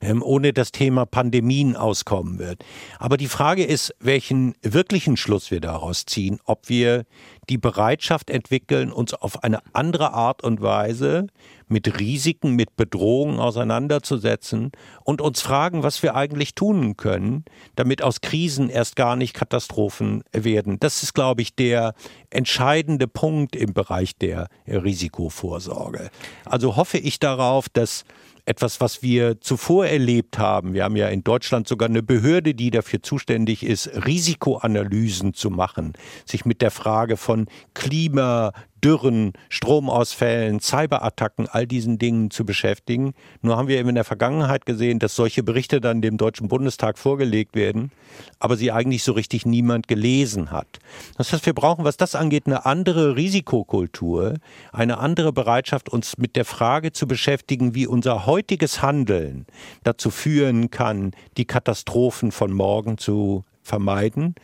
[0.01, 2.65] ähm, ohne das Thema Pandemien auskommen wird.
[2.99, 7.05] Aber die Frage ist, welchen wirklichen Schluss wir daraus ziehen, ob wir
[7.49, 11.27] die Bereitschaft entwickeln, uns auf eine andere Art und Weise
[11.67, 14.71] mit Risiken, mit Bedrohungen auseinanderzusetzen
[15.03, 20.23] und uns fragen, was wir eigentlich tun können, damit aus Krisen erst gar nicht Katastrophen
[20.31, 20.79] werden.
[20.79, 21.93] Das ist, glaube ich, der
[22.29, 26.11] entscheidende Punkt im Bereich der Risikovorsorge.
[26.45, 28.03] Also hoffe ich darauf, dass
[28.45, 30.73] etwas, was wir zuvor erlebt haben.
[30.73, 35.93] Wir haben ja in Deutschland sogar eine Behörde, die dafür zuständig ist, Risikoanalysen zu machen,
[36.25, 43.13] sich mit der Frage von Klima, Dürren, Stromausfällen, Cyberattacken, all diesen Dingen zu beschäftigen.
[43.41, 46.97] Nur haben wir eben in der Vergangenheit gesehen, dass solche Berichte dann dem Deutschen Bundestag
[46.97, 47.91] vorgelegt werden,
[48.39, 50.79] aber sie eigentlich so richtig niemand gelesen hat.
[51.17, 54.35] Das heißt, wir brauchen, was das angeht, eine andere Risikokultur,
[54.71, 59.45] eine andere Bereitschaft, uns mit der Frage zu beschäftigen, wie unser heutiges Handeln
[59.83, 64.35] dazu führen kann, die Katastrophen von morgen zu vermeiden.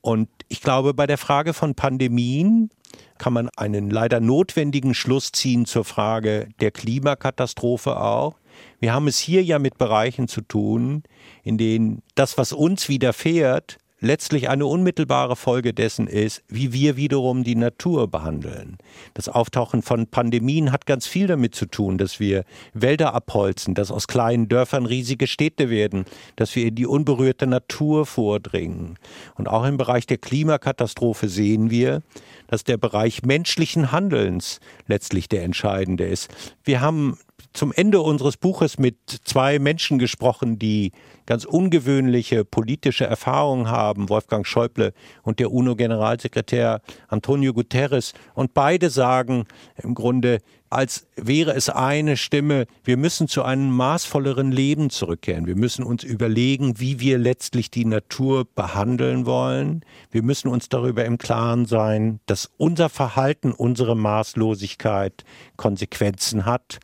[0.00, 2.70] Und ich glaube, bei der Frage von Pandemien
[3.18, 8.36] kann man einen leider notwendigen Schluss ziehen zur Frage der Klimakatastrophe auch.
[8.80, 11.02] Wir haben es hier ja mit Bereichen zu tun,
[11.42, 17.44] in denen das, was uns widerfährt, letztlich eine unmittelbare Folge dessen ist, wie wir wiederum
[17.44, 18.78] die Natur behandeln.
[19.14, 23.90] Das Auftauchen von Pandemien hat ganz viel damit zu tun, dass wir Wälder abholzen, dass
[23.90, 26.04] aus kleinen Dörfern riesige Städte werden,
[26.36, 28.98] dass wir in die unberührte Natur vordringen.
[29.36, 32.02] Und auch im Bereich der Klimakatastrophe sehen wir,
[32.48, 36.28] dass der Bereich menschlichen Handelns letztlich der entscheidende ist.
[36.64, 37.18] Wir haben
[37.52, 40.92] zum Ende unseres Buches mit zwei Menschen gesprochen, die
[41.26, 48.14] ganz ungewöhnliche politische Erfahrungen haben, Wolfgang Schäuble und der UNO-Generalsekretär Antonio Guterres.
[48.34, 50.38] Und beide sagen im Grunde,
[50.70, 55.46] als wäre es eine Stimme, wir müssen zu einem maßvolleren Leben zurückkehren.
[55.46, 59.84] Wir müssen uns überlegen, wie wir letztlich die Natur behandeln wollen.
[60.12, 65.24] Wir müssen uns darüber im Klaren sein, dass unser Verhalten, unsere Maßlosigkeit
[65.56, 66.78] Konsequenzen hat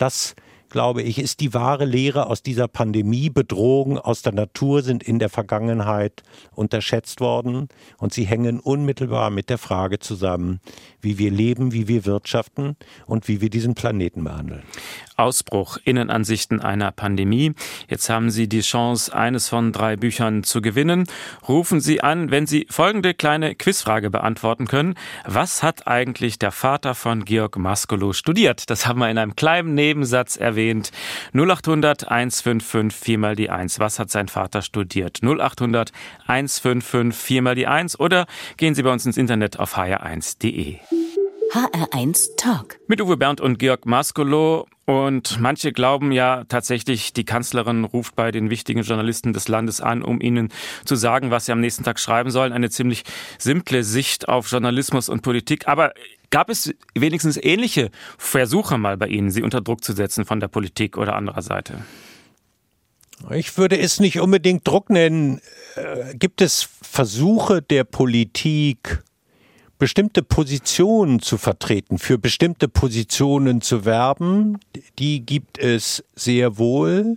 [0.00, 0.34] das
[0.70, 3.28] glaube ich, ist die wahre Lehre aus dieser Pandemie.
[3.28, 6.22] Bedrohungen aus der Natur sind in der Vergangenheit
[6.54, 10.60] unterschätzt worden und sie hängen unmittelbar mit der Frage zusammen,
[11.00, 14.62] wie wir leben, wie wir wirtschaften und wie wir diesen Planeten behandeln.
[15.20, 17.52] Ausbruch, Innenansichten einer Pandemie.
[17.88, 21.04] Jetzt haben Sie die Chance, eines von drei Büchern zu gewinnen.
[21.46, 24.94] Rufen Sie an, wenn Sie folgende kleine Quizfrage beantworten können.
[25.26, 28.70] Was hat eigentlich der Vater von Georg Maskolo studiert?
[28.70, 30.90] Das haben wir in einem kleinen Nebensatz erwähnt.
[31.34, 33.78] 0800 155 4 mal die 1.
[33.78, 35.20] Was hat sein Vater studiert?
[35.22, 35.92] 0800
[36.26, 40.78] 155 4 mal die 1 oder gehen Sie bei uns ins Internet auf hr1.de.
[41.52, 42.78] HR1 Talk.
[42.86, 44.68] Mit Uwe Bernd und Georg Maskolo.
[44.84, 50.02] Und manche glauben ja tatsächlich, die Kanzlerin ruft bei den wichtigen Journalisten des Landes an,
[50.02, 50.50] um ihnen
[50.84, 52.52] zu sagen, was sie am nächsten Tag schreiben sollen.
[52.52, 53.02] Eine ziemlich
[53.38, 55.66] simple Sicht auf Journalismus und Politik.
[55.66, 55.92] Aber
[56.30, 60.48] gab es wenigstens ähnliche Versuche mal bei Ihnen, sie unter Druck zu setzen von der
[60.48, 61.84] Politik oder anderer Seite?
[63.30, 65.40] Ich würde es nicht unbedingt Druck nennen.
[65.74, 69.02] Äh, gibt es Versuche der Politik,
[69.80, 74.60] bestimmte Positionen zu vertreten, für bestimmte Positionen zu werben,
[75.00, 77.16] die gibt es sehr wohl.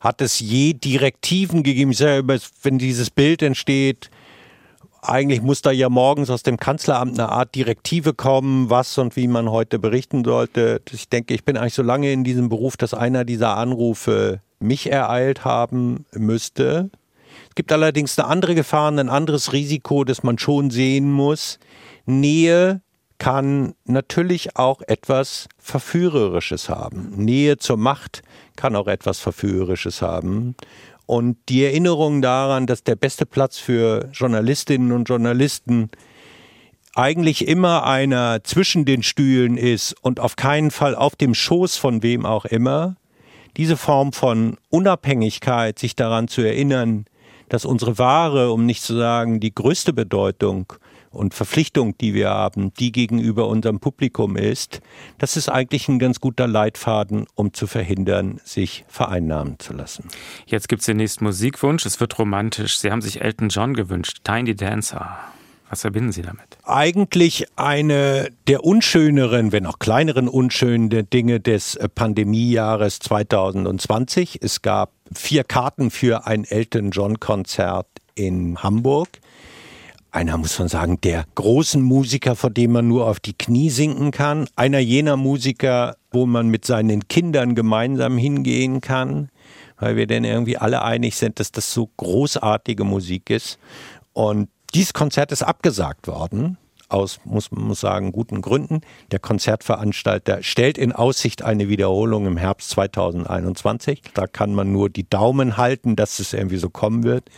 [0.00, 1.90] Hat es je Direktiven gegeben?
[1.90, 4.10] Ich sage, wenn dieses Bild entsteht,
[5.02, 9.26] eigentlich muss da ja morgens aus dem Kanzleramt eine Art Direktive kommen, was und wie
[9.26, 10.80] man heute berichten sollte.
[10.92, 14.90] Ich denke, ich bin eigentlich so lange in diesem Beruf, dass einer dieser Anrufe mich
[14.90, 16.90] ereilt haben müsste.
[17.58, 21.58] Gibt allerdings eine andere Gefahr, ein anderes Risiko, das man schon sehen muss.
[22.06, 22.82] Nähe
[23.18, 27.10] kann natürlich auch etwas Verführerisches haben.
[27.16, 28.22] Nähe zur Macht
[28.54, 30.54] kann auch etwas Verführerisches haben.
[31.06, 35.90] Und die Erinnerung daran, dass der beste Platz für Journalistinnen und Journalisten
[36.94, 42.04] eigentlich immer einer zwischen den Stühlen ist und auf keinen Fall auf dem Schoß von
[42.04, 42.94] wem auch immer,
[43.56, 47.06] diese Form von Unabhängigkeit, sich daran zu erinnern,
[47.48, 50.72] dass unsere wahre, um nicht zu sagen die größte Bedeutung
[51.10, 54.80] und Verpflichtung, die wir haben, die gegenüber unserem Publikum ist,
[55.18, 60.08] das ist eigentlich ein ganz guter Leitfaden, um zu verhindern, sich vereinnahmen zu lassen.
[60.46, 61.86] Jetzt gibt es den nächsten Musikwunsch.
[61.86, 62.78] Es wird romantisch.
[62.78, 64.18] Sie haben sich Elton John gewünscht.
[64.24, 65.18] Tiny Dancer.
[65.70, 66.56] Was verbinden Sie damit?
[66.64, 74.38] Eigentlich eine der unschöneren, wenn auch kleineren unschönen Dinge des Pandemiejahres 2020.
[74.40, 79.20] Es gab vier Karten für ein Elton John Konzert in Hamburg
[80.10, 84.10] einer, muss man sagen, der großen Musiker, vor dem man nur auf die Knie sinken
[84.10, 84.48] kann.
[84.56, 89.28] Einer jener Musiker, wo man mit seinen Kindern gemeinsam hingehen kann,
[89.78, 93.58] weil wir denn irgendwie alle einig sind, dass das so großartige Musik ist.
[94.12, 96.56] Und dieses Konzert ist abgesagt worden.
[96.88, 98.80] Aus, muss man muss sagen, guten Gründen.
[99.10, 104.02] Der Konzertveranstalter stellt in Aussicht eine Wiederholung im Herbst 2021.
[104.14, 107.28] Da kann man nur die Daumen halten, dass es irgendwie so kommen wird.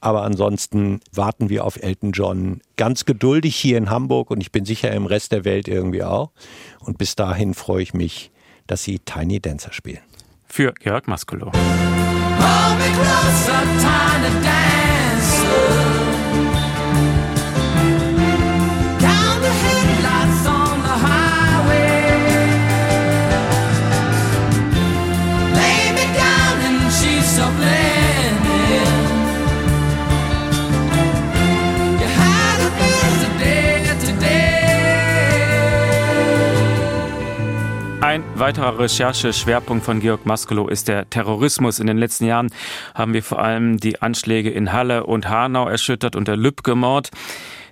[0.00, 4.64] Aber ansonsten warten wir auf Elton John ganz geduldig hier in Hamburg und ich bin
[4.64, 6.30] sicher im Rest der Welt irgendwie auch.
[6.80, 8.30] Und bis dahin freue ich mich,
[8.66, 10.02] dass Sie Tiny Dancer spielen.
[10.46, 11.50] Für Jörg Maskolo.
[38.78, 41.80] Rechercheschwerpunkt von Georg Maskolo ist der Terrorismus.
[41.80, 42.50] In den letzten Jahren
[42.94, 47.10] haben wir vor allem die Anschläge in Halle und Hanau erschüttert und der Lübcke-Mord.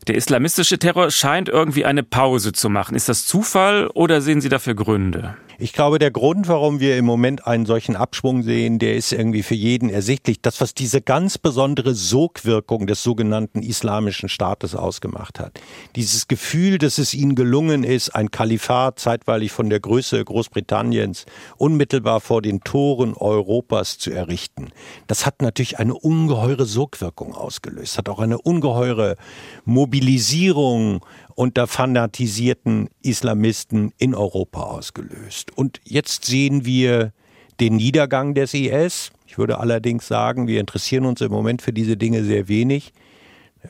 [0.06, 2.94] Der islamistische Terror scheint irgendwie eine Pause zu machen.
[2.94, 5.36] Ist das Zufall oder sehen Sie dafür Gründe?
[5.58, 9.42] Ich glaube, der Grund, warum wir im Moment einen solchen Abschwung sehen, der ist irgendwie
[9.42, 10.42] für jeden ersichtlich.
[10.42, 15.58] Das, was diese ganz besondere Sogwirkung des sogenannten Islamischen Staates ausgemacht hat.
[15.94, 21.24] Dieses Gefühl, dass es ihnen gelungen ist, ein Kalifat zeitweilig von der Größe Großbritanniens
[21.56, 24.72] unmittelbar vor den Toren Europas zu errichten.
[25.06, 29.16] Das hat natürlich eine ungeheure Sogwirkung ausgelöst, hat auch eine ungeheure
[29.64, 31.00] Mobilisierung
[31.36, 35.56] unter fanatisierten Islamisten in Europa ausgelöst.
[35.56, 37.12] Und jetzt sehen wir
[37.60, 39.10] den Niedergang des IS.
[39.26, 42.92] Ich würde allerdings sagen, wir interessieren uns im Moment für diese Dinge sehr wenig.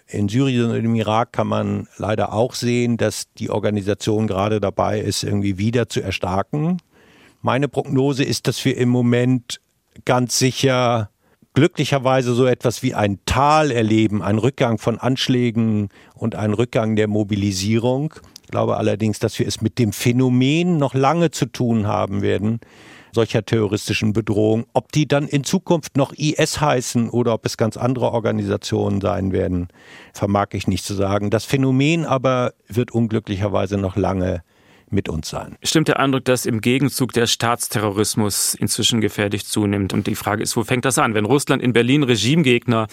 [0.07, 5.01] In Syrien und im Irak kann man leider auch sehen, dass die Organisation gerade dabei
[5.01, 6.81] ist, irgendwie wieder zu erstarken.
[7.43, 9.61] Meine Prognose ist, dass wir im Moment
[10.05, 11.11] ganz sicher
[11.57, 17.09] glücklicherweise so etwas wie ein Tal erleben, ein Rückgang von Anschlägen und ein Rückgang der
[17.09, 18.13] Mobilisierung.
[18.43, 22.61] Ich glaube allerdings, dass wir es mit dem Phänomen noch lange zu tun haben werden,
[23.11, 24.67] solcher terroristischen Bedrohung.
[24.75, 29.33] Ob die dann in Zukunft noch IS heißen oder ob es ganz andere Organisationen sein
[29.33, 29.69] werden,
[30.13, 31.31] vermag ich nicht zu sagen.
[31.31, 34.43] Das Phänomen aber wird unglücklicherweise noch lange
[34.91, 35.57] mit uns sein.
[35.63, 39.93] Stimmt der Eindruck, dass im Gegenzug der Staatsterrorismus inzwischen gefährlich zunimmt?
[39.93, 41.15] Und die Frage ist, wo fängt das an?
[41.15, 42.87] Wenn Russland in Berlin Regimegegner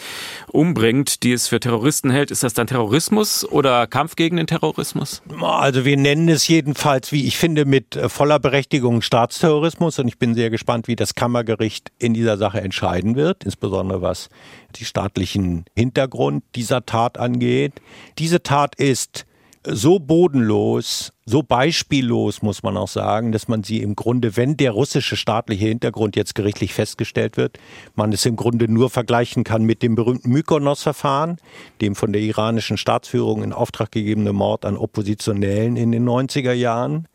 [0.48, 5.22] umbringt, die es für Terroristen hält, ist das dann Terrorismus oder Kampf gegen den Terrorismus?
[5.42, 10.00] Also wir nennen es jedenfalls, wie ich finde, mit äh, voller Berechtigung Staatsterrorismus.
[10.00, 14.30] Und ich bin sehr gespannt, wie das Kammergericht in dieser Sache entscheiden wird, insbesondere was
[14.76, 17.74] die staatlichen Hintergrund dieser Tat angeht.
[18.18, 19.26] Diese Tat ist
[19.66, 24.72] so bodenlos, so beispiellos, muss man auch sagen, dass man sie im Grunde, wenn der
[24.72, 27.58] russische staatliche Hintergrund jetzt gerichtlich festgestellt wird,
[27.96, 31.38] man es im Grunde nur vergleichen kann mit dem berühmten Mykonos-Verfahren,
[31.82, 37.08] dem von der iranischen Staatsführung in Auftrag gegebenen Mord an Oppositionellen in den 90er Jahren.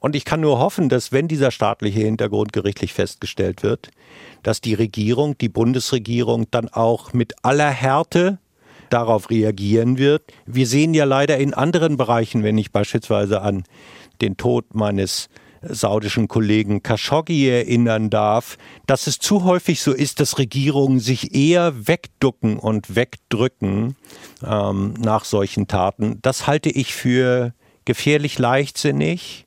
[0.00, 3.90] Und ich kann nur hoffen, dass wenn dieser staatliche Hintergrund gerichtlich festgestellt wird,
[4.42, 8.38] dass die Regierung, die Bundesregierung dann auch mit aller Härte
[8.94, 10.22] darauf reagieren wird.
[10.46, 13.64] Wir sehen ja leider in anderen Bereichen, wenn ich beispielsweise an
[14.20, 15.28] den Tod meines
[15.66, 21.88] saudischen Kollegen Khashoggi erinnern darf, dass es zu häufig so ist, dass Regierungen sich eher
[21.88, 23.96] wegducken und wegdrücken
[24.46, 26.18] ähm, nach solchen Taten.
[26.22, 27.52] Das halte ich für
[27.84, 29.46] gefährlich leichtsinnig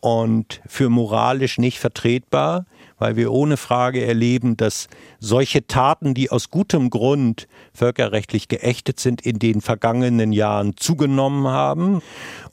[0.00, 2.64] und für moralisch nicht vertretbar
[2.98, 4.88] weil wir ohne Frage erleben, dass
[5.18, 12.02] solche Taten, die aus gutem Grund völkerrechtlich geächtet sind, in den vergangenen Jahren zugenommen haben.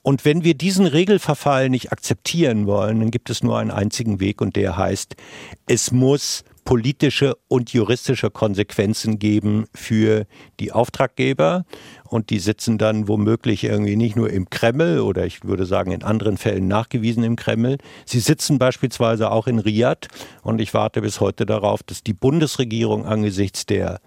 [0.01, 4.41] Und wenn wir diesen Regelverfall nicht akzeptieren wollen, dann gibt es nur einen einzigen Weg
[4.41, 5.15] und der heißt,
[5.67, 10.25] es muss politische und juristische Konsequenzen geben für
[10.59, 11.65] die Auftraggeber.
[12.13, 16.03] Und die sitzen dann womöglich irgendwie nicht nur im Kreml oder ich würde sagen in
[16.03, 17.79] anderen Fällen nachgewiesen im Kreml.
[18.05, 20.09] Sie sitzen beispielsweise auch in Riyadh.
[20.43, 23.99] Und ich warte bis heute darauf, dass die Bundesregierung angesichts der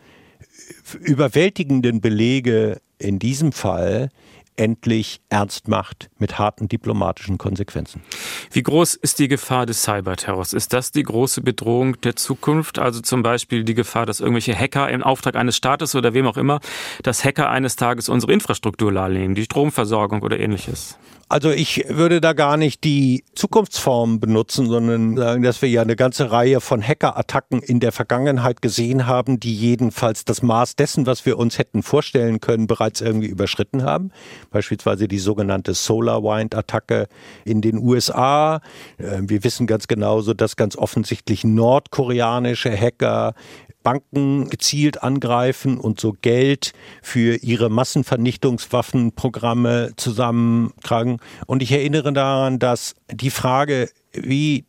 [1.01, 4.11] überwältigenden Belege in diesem Fall
[4.57, 8.03] endlich ernst macht mit harten diplomatischen Konsequenzen.
[8.51, 10.53] Wie groß ist die Gefahr des Cyberterrors?
[10.53, 12.79] Ist das die große Bedrohung der Zukunft?
[12.79, 16.37] Also zum Beispiel die Gefahr, dass irgendwelche Hacker im Auftrag eines Staates oder wem auch
[16.37, 16.61] immer,
[17.03, 20.99] dass Hacker eines Tages unsere Infrastruktur lahmlegen, die Stromversorgung oder ähnliches?
[21.29, 25.97] Also ich würde da gar nicht die Zukunftsform benutzen, sondern sagen, dass wir ja eine
[25.97, 31.27] ganze Reihe von Hackerattacken in der Vergangenheit gesehen haben, die jedenfalls das Maß dessen, was
[31.27, 34.13] wir uns hätten vorstellen können, bereits irgendwie überschritten haben.
[34.53, 37.09] Beispielsweise die sogenannte SolarWind-Attacke
[37.45, 38.61] in den USA.
[38.99, 43.35] Äh, wir wissen ganz genauso, dass ganz offensichtlich nordkoreanische Hacker
[43.87, 46.73] Banken gezielt angreifen und so Geld
[47.03, 51.19] für ihre Massenvernichtungswaffenprogramme zusammentragen.
[51.47, 54.65] Und ich erinnere daran, dass die Frage, wie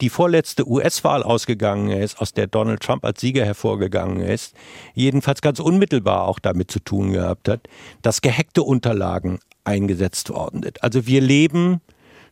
[0.00, 4.56] die vorletzte US-Wahl ausgegangen ist, aus der Donald Trump als Sieger hervorgegangen ist,
[4.94, 7.68] jedenfalls ganz unmittelbar auch damit zu tun gehabt hat,
[8.02, 10.82] dass gehackte Unterlagen eingesetzt worden sind.
[10.82, 11.80] Also wir leben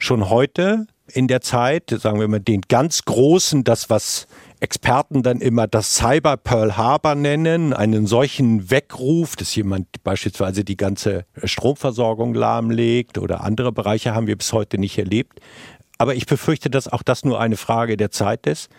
[0.00, 4.26] schon heute in der Zeit, sagen wir mal, den ganz großen, das was
[4.64, 10.78] Experten dann immer das Cyber Pearl Harbor nennen, einen solchen Weckruf, dass jemand beispielsweise die
[10.78, 15.38] ganze Stromversorgung lahmlegt oder andere Bereiche haben wir bis heute nicht erlebt.
[15.98, 18.70] Aber ich befürchte, dass auch das nur eine Frage der Zeit ist.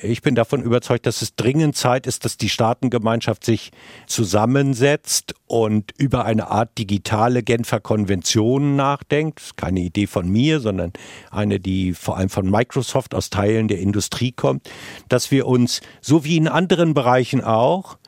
[0.00, 3.72] Ich bin davon überzeugt, dass es dringend Zeit ist, dass die Staatengemeinschaft sich
[4.06, 9.40] zusammensetzt und über eine Art digitale Genfer Konvention nachdenkt.
[9.40, 10.92] Das ist keine Idee von mir, sondern
[11.30, 14.70] eine, die vor allem von Microsoft aus Teilen der Industrie kommt,
[15.08, 17.98] dass wir uns, so wie in anderen Bereichen auch,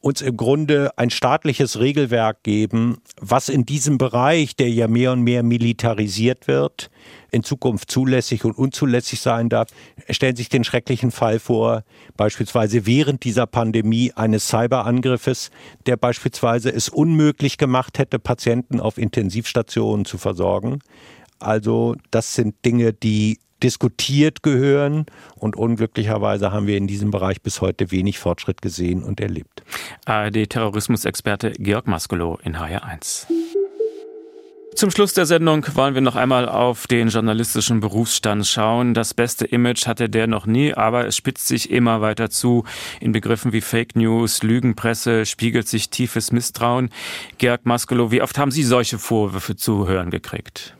[0.00, 5.22] uns im Grunde ein staatliches Regelwerk geben, was in diesem Bereich, der ja mehr und
[5.22, 6.90] mehr militarisiert wird,
[7.30, 9.68] in Zukunft zulässig und unzulässig sein darf.
[10.08, 11.84] Stellen Sie sich den schrecklichen Fall vor,
[12.16, 15.50] beispielsweise während dieser Pandemie eines Cyberangriffes,
[15.86, 20.80] der beispielsweise es unmöglich gemacht hätte, Patienten auf Intensivstationen zu versorgen.
[21.38, 25.06] Also das sind Dinge, die diskutiert gehören.
[25.36, 29.62] Und unglücklicherweise haben wir in diesem Bereich bis heute wenig Fortschritt gesehen und erlebt.
[30.06, 33.26] ARD-Terrorismusexperte Georg Maskelow in HR1.
[34.74, 38.94] Zum Schluss der Sendung wollen wir noch einmal auf den journalistischen Berufsstand schauen.
[38.94, 42.64] Das beste Image hatte der noch nie, aber es spitzt sich immer weiter zu.
[43.00, 46.90] In Begriffen wie Fake News, Lügenpresse spiegelt sich tiefes Misstrauen.
[47.38, 50.76] Georg Maskelow, wie oft haben Sie solche Vorwürfe zu hören gekriegt?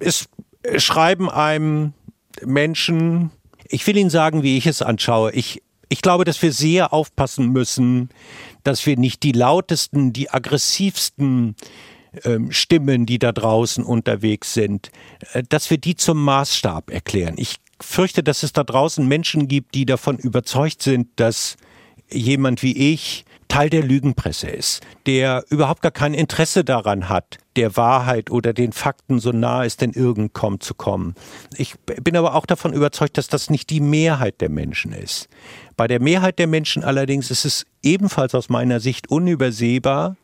[0.00, 0.28] Es
[0.76, 1.94] schreiben einem
[2.44, 3.30] Menschen,
[3.68, 5.32] ich will Ihnen sagen, wie ich es anschaue.
[5.32, 8.10] Ich, ich glaube, dass wir sehr aufpassen müssen,
[8.64, 11.54] dass wir nicht die lautesten, die aggressivsten
[12.50, 14.90] Stimmen, die da draußen unterwegs sind,
[15.32, 17.34] äh, dass wir die zum Maßstab erklären.
[17.36, 21.56] Ich fürchte, dass es da draußen Menschen gibt, die davon überzeugt sind, dass
[22.10, 27.76] jemand wie ich Teil der Lügenpresse ist, der überhaupt gar kein Interesse daran hat, der
[27.76, 31.14] Wahrheit oder den Fakten so nah es denn irgend kommt zu kommen.
[31.56, 35.28] Ich bin aber auch davon überzeugt, dass das nicht die Mehrheit der Menschen ist.
[35.76, 40.16] Bei der Mehrheit der Menschen allerdings ist es ebenfalls aus meiner Sicht unübersehbar,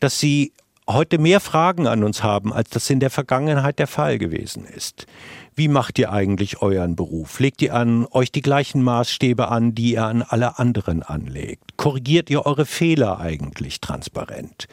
[0.00, 0.52] dass sie
[0.88, 5.06] heute mehr Fragen an uns haben, als das in der Vergangenheit der Fall gewesen ist.
[5.54, 7.38] Wie macht ihr eigentlich euren Beruf?
[7.38, 11.76] Legt ihr an euch die gleichen Maßstäbe an, die ihr an alle anderen anlegt?
[11.76, 14.66] Korrigiert ihr eure Fehler eigentlich transparent?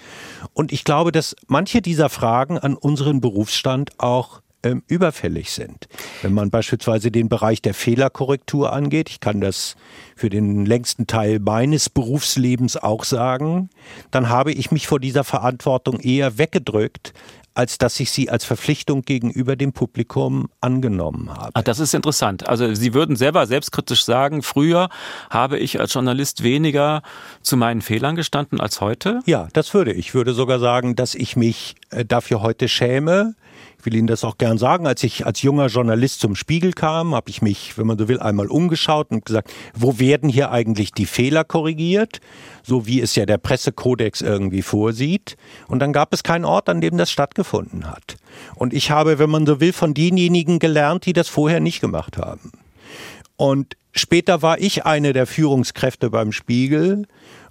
[0.53, 5.87] Und ich glaube, dass manche dieser Fragen an unseren Berufsstand auch ähm, überfällig sind.
[6.21, 9.75] Wenn man beispielsweise den Bereich der Fehlerkorrektur angeht, ich kann das
[10.15, 13.69] für den längsten Teil meines Berufslebens auch sagen,
[14.11, 17.13] dann habe ich mich vor dieser Verantwortung eher weggedrückt,
[17.59, 21.51] als dass ich sie als Verpflichtung gegenüber dem Publikum angenommen habe.
[21.53, 22.47] Ach, das ist interessant.
[22.47, 24.89] Also Sie würden selber selbstkritisch sagen, früher
[25.29, 27.01] habe ich als Journalist weniger
[27.41, 29.19] zu meinen Fehlern gestanden als heute?
[29.25, 29.99] Ja, das würde ich.
[30.09, 33.35] Ich würde sogar sagen, dass ich mich äh, dafür heute schäme,
[33.79, 34.87] ich will Ihnen das auch gern sagen.
[34.87, 38.19] Als ich als junger Journalist zum Spiegel kam, habe ich mich, wenn man so will,
[38.19, 42.19] einmal umgeschaut und gesagt, wo werden hier eigentlich die Fehler korrigiert?
[42.61, 45.37] So wie es ja der Pressekodex irgendwie vorsieht.
[45.67, 48.17] Und dann gab es keinen Ort, an dem das stattgefunden hat.
[48.55, 52.17] Und ich habe, wenn man so will, von denjenigen gelernt, die das vorher nicht gemacht
[52.17, 52.51] haben.
[53.37, 57.07] Und später war ich eine der Führungskräfte beim Spiegel.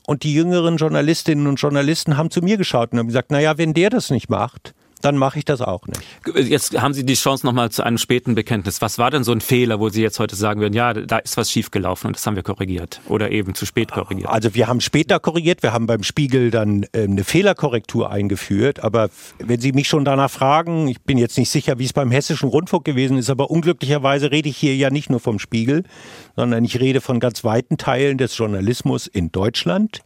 [0.07, 3.73] Und die jüngeren Journalistinnen und Journalisten haben zu mir geschaut und haben gesagt, naja, wenn
[3.73, 6.49] der das nicht macht, dann mache ich das auch nicht.
[6.49, 8.81] Jetzt haben Sie die Chance nochmal zu einem späten Bekenntnis.
[8.83, 11.37] Was war denn so ein Fehler, wo Sie jetzt heute sagen würden, ja, da ist
[11.37, 14.29] was schiefgelaufen und das haben wir korrigiert oder eben zu spät korrigiert?
[14.29, 19.11] Also wir haben später korrigiert, wir haben beim Spiegel dann äh, eine Fehlerkorrektur eingeführt, aber
[19.39, 22.49] wenn Sie mich schon danach fragen, ich bin jetzt nicht sicher, wie es beim Hessischen
[22.49, 25.85] Rundfunk gewesen ist, aber unglücklicherweise rede ich hier ja nicht nur vom Spiegel,
[26.37, 30.03] sondern ich rede von ganz weiten Teilen des Journalismus in Deutschland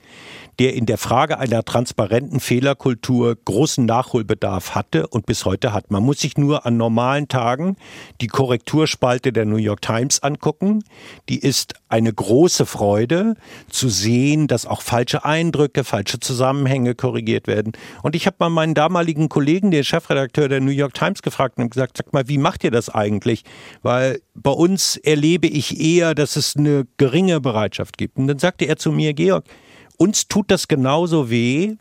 [0.59, 5.93] der in der Frage einer transparenten Fehlerkultur großen Nachholbedarf hatte und bis heute hat.
[5.93, 7.77] Man muss sich nur an normalen Tagen
[8.21, 10.83] die Korrekturspalte der New York Times angucken.
[11.29, 13.37] Die ist eine große Freude
[13.71, 17.73] zu sehen, dass auch falsche Eindrücke, falsche Zusammenhänge korrigiert werden.
[18.03, 21.71] Und ich habe mal meinen damaligen Kollegen, den Chefredakteur der New York Times, gefragt und
[21.71, 23.45] gesagt, sag mal, wie macht ihr das eigentlich?
[23.83, 28.19] Weil bei uns erlebe ich eher, dass es eine geringe Bereitschaft gibt.
[28.19, 29.45] Und dann sagte er zu mir, Georg,
[29.97, 31.77] uns tut das genauso weh,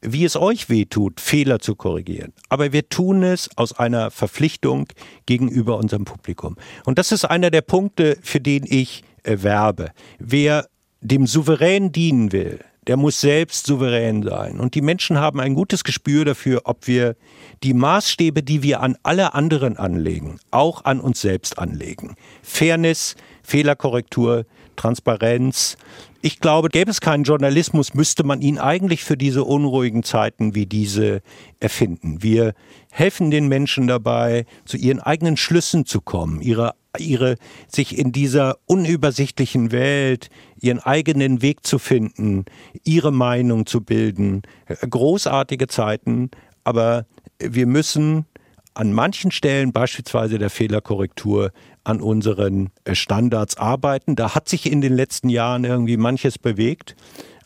[0.00, 2.32] wie es euch weh tut, Fehler zu korrigieren.
[2.48, 4.86] Aber wir tun es aus einer Verpflichtung
[5.26, 6.56] gegenüber unserem Publikum.
[6.84, 9.90] Und das ist einer der Punkte, für den ich äh, werbe.
[10.18, 10.66] Wer
[11.00, 14.60] dem Souverän dienen will, der muss selbst souverän sein.
[14.60, 17.16] Und die Menschen haben ein gutes Gespür dafür, ob wir
[17.62, 22.14] die Maßstäbe, die wir an alle anderen anlegen, auch an uns selbst anlegen.
[22.42, 24.44] Fairness, Fehlerkorrektur,
[24.76, 25.76] Transparenz,
[26.22, 30.66] ich glaube, gäbe es keinen Journalismus, müsste man ihn eigentlich für diese unruhigen Zeiten wie
[30.66, 31.22] diese
[31.60, 32.22] erfinden.
[32.22, 32.54] Wir
[32.90, 37.36] helfen den Menschen dabei, zu ihren eigenen Schlüssen zu kommen, ihre, ihre,
[37.68, 40.28] sich in dieser unübersichtlichen Welt
[40.60, 42.44] ihren eigenen Weg zu finden,
[42.84, 44.42] ihre Meinung zu bilden.
[44.88, 46.30] Großartige Zeiten,
[46.64, 47.06] aber
[47.38, 48.26] wir müssen
[48.74, 51.52] an manchen Stellen, beispielsweise der Fehlerkorrektur,
[51.86, 54.16] an unseren äh, Standards arbeiten.
[54.16, 56.96] Da hat sich in den letzten Jahren irgendwie manches bewegt,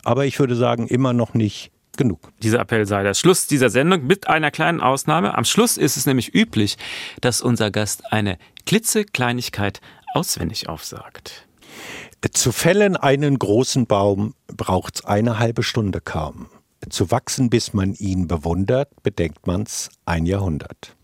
[0.03, 2.33] aber ich würde sagen, immer noch nicht genug.
[2.43, 5.37] Dieser Appell sei der Schluss dieser Sendung mit einer kleinen Ausnahme.
[5.37, 6.79] Am Schluss ist es nämlich üblich,
[7.21, 9.83] dass unser Gast eine klitzekleinigkeit
[10.15, 11.47] auswendig aufsagt.
[12.33, 16.47] Zu fällen einen großen Baum braucht es eine halbe Stunde kaum.
[16.89, 20.97] Zu wachsen, bis man ihn bewundert, bedenkt man's ein Jahrhundert.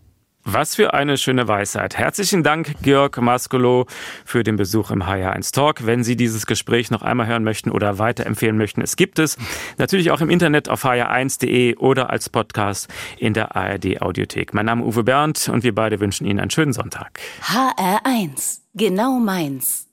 [0.49, 1.97] Was für eine schöne Weisheit.
[1.97, 3.85] Herzlichen Dank, Georg Maskolo,
[4.23, 5.85] für den Besuch im HR1 Talk.
[5.85, 9.37] Wenn Sie dieses Gespräch noch einmal hören möchten oder weiterempfehlen möchten, es gibt es
[9.77, 12.87] natürlich auch im Internet auf hr1.de oder als Podcast
[13.17, 14.53] in der ARD Audiothek.
[14.53, 17.19] Mein Name ist Uwe Bernd und wir beide wünschen Ihnen einen schönen Sonntag.
[17.41, 19.86] HR1, genau meins.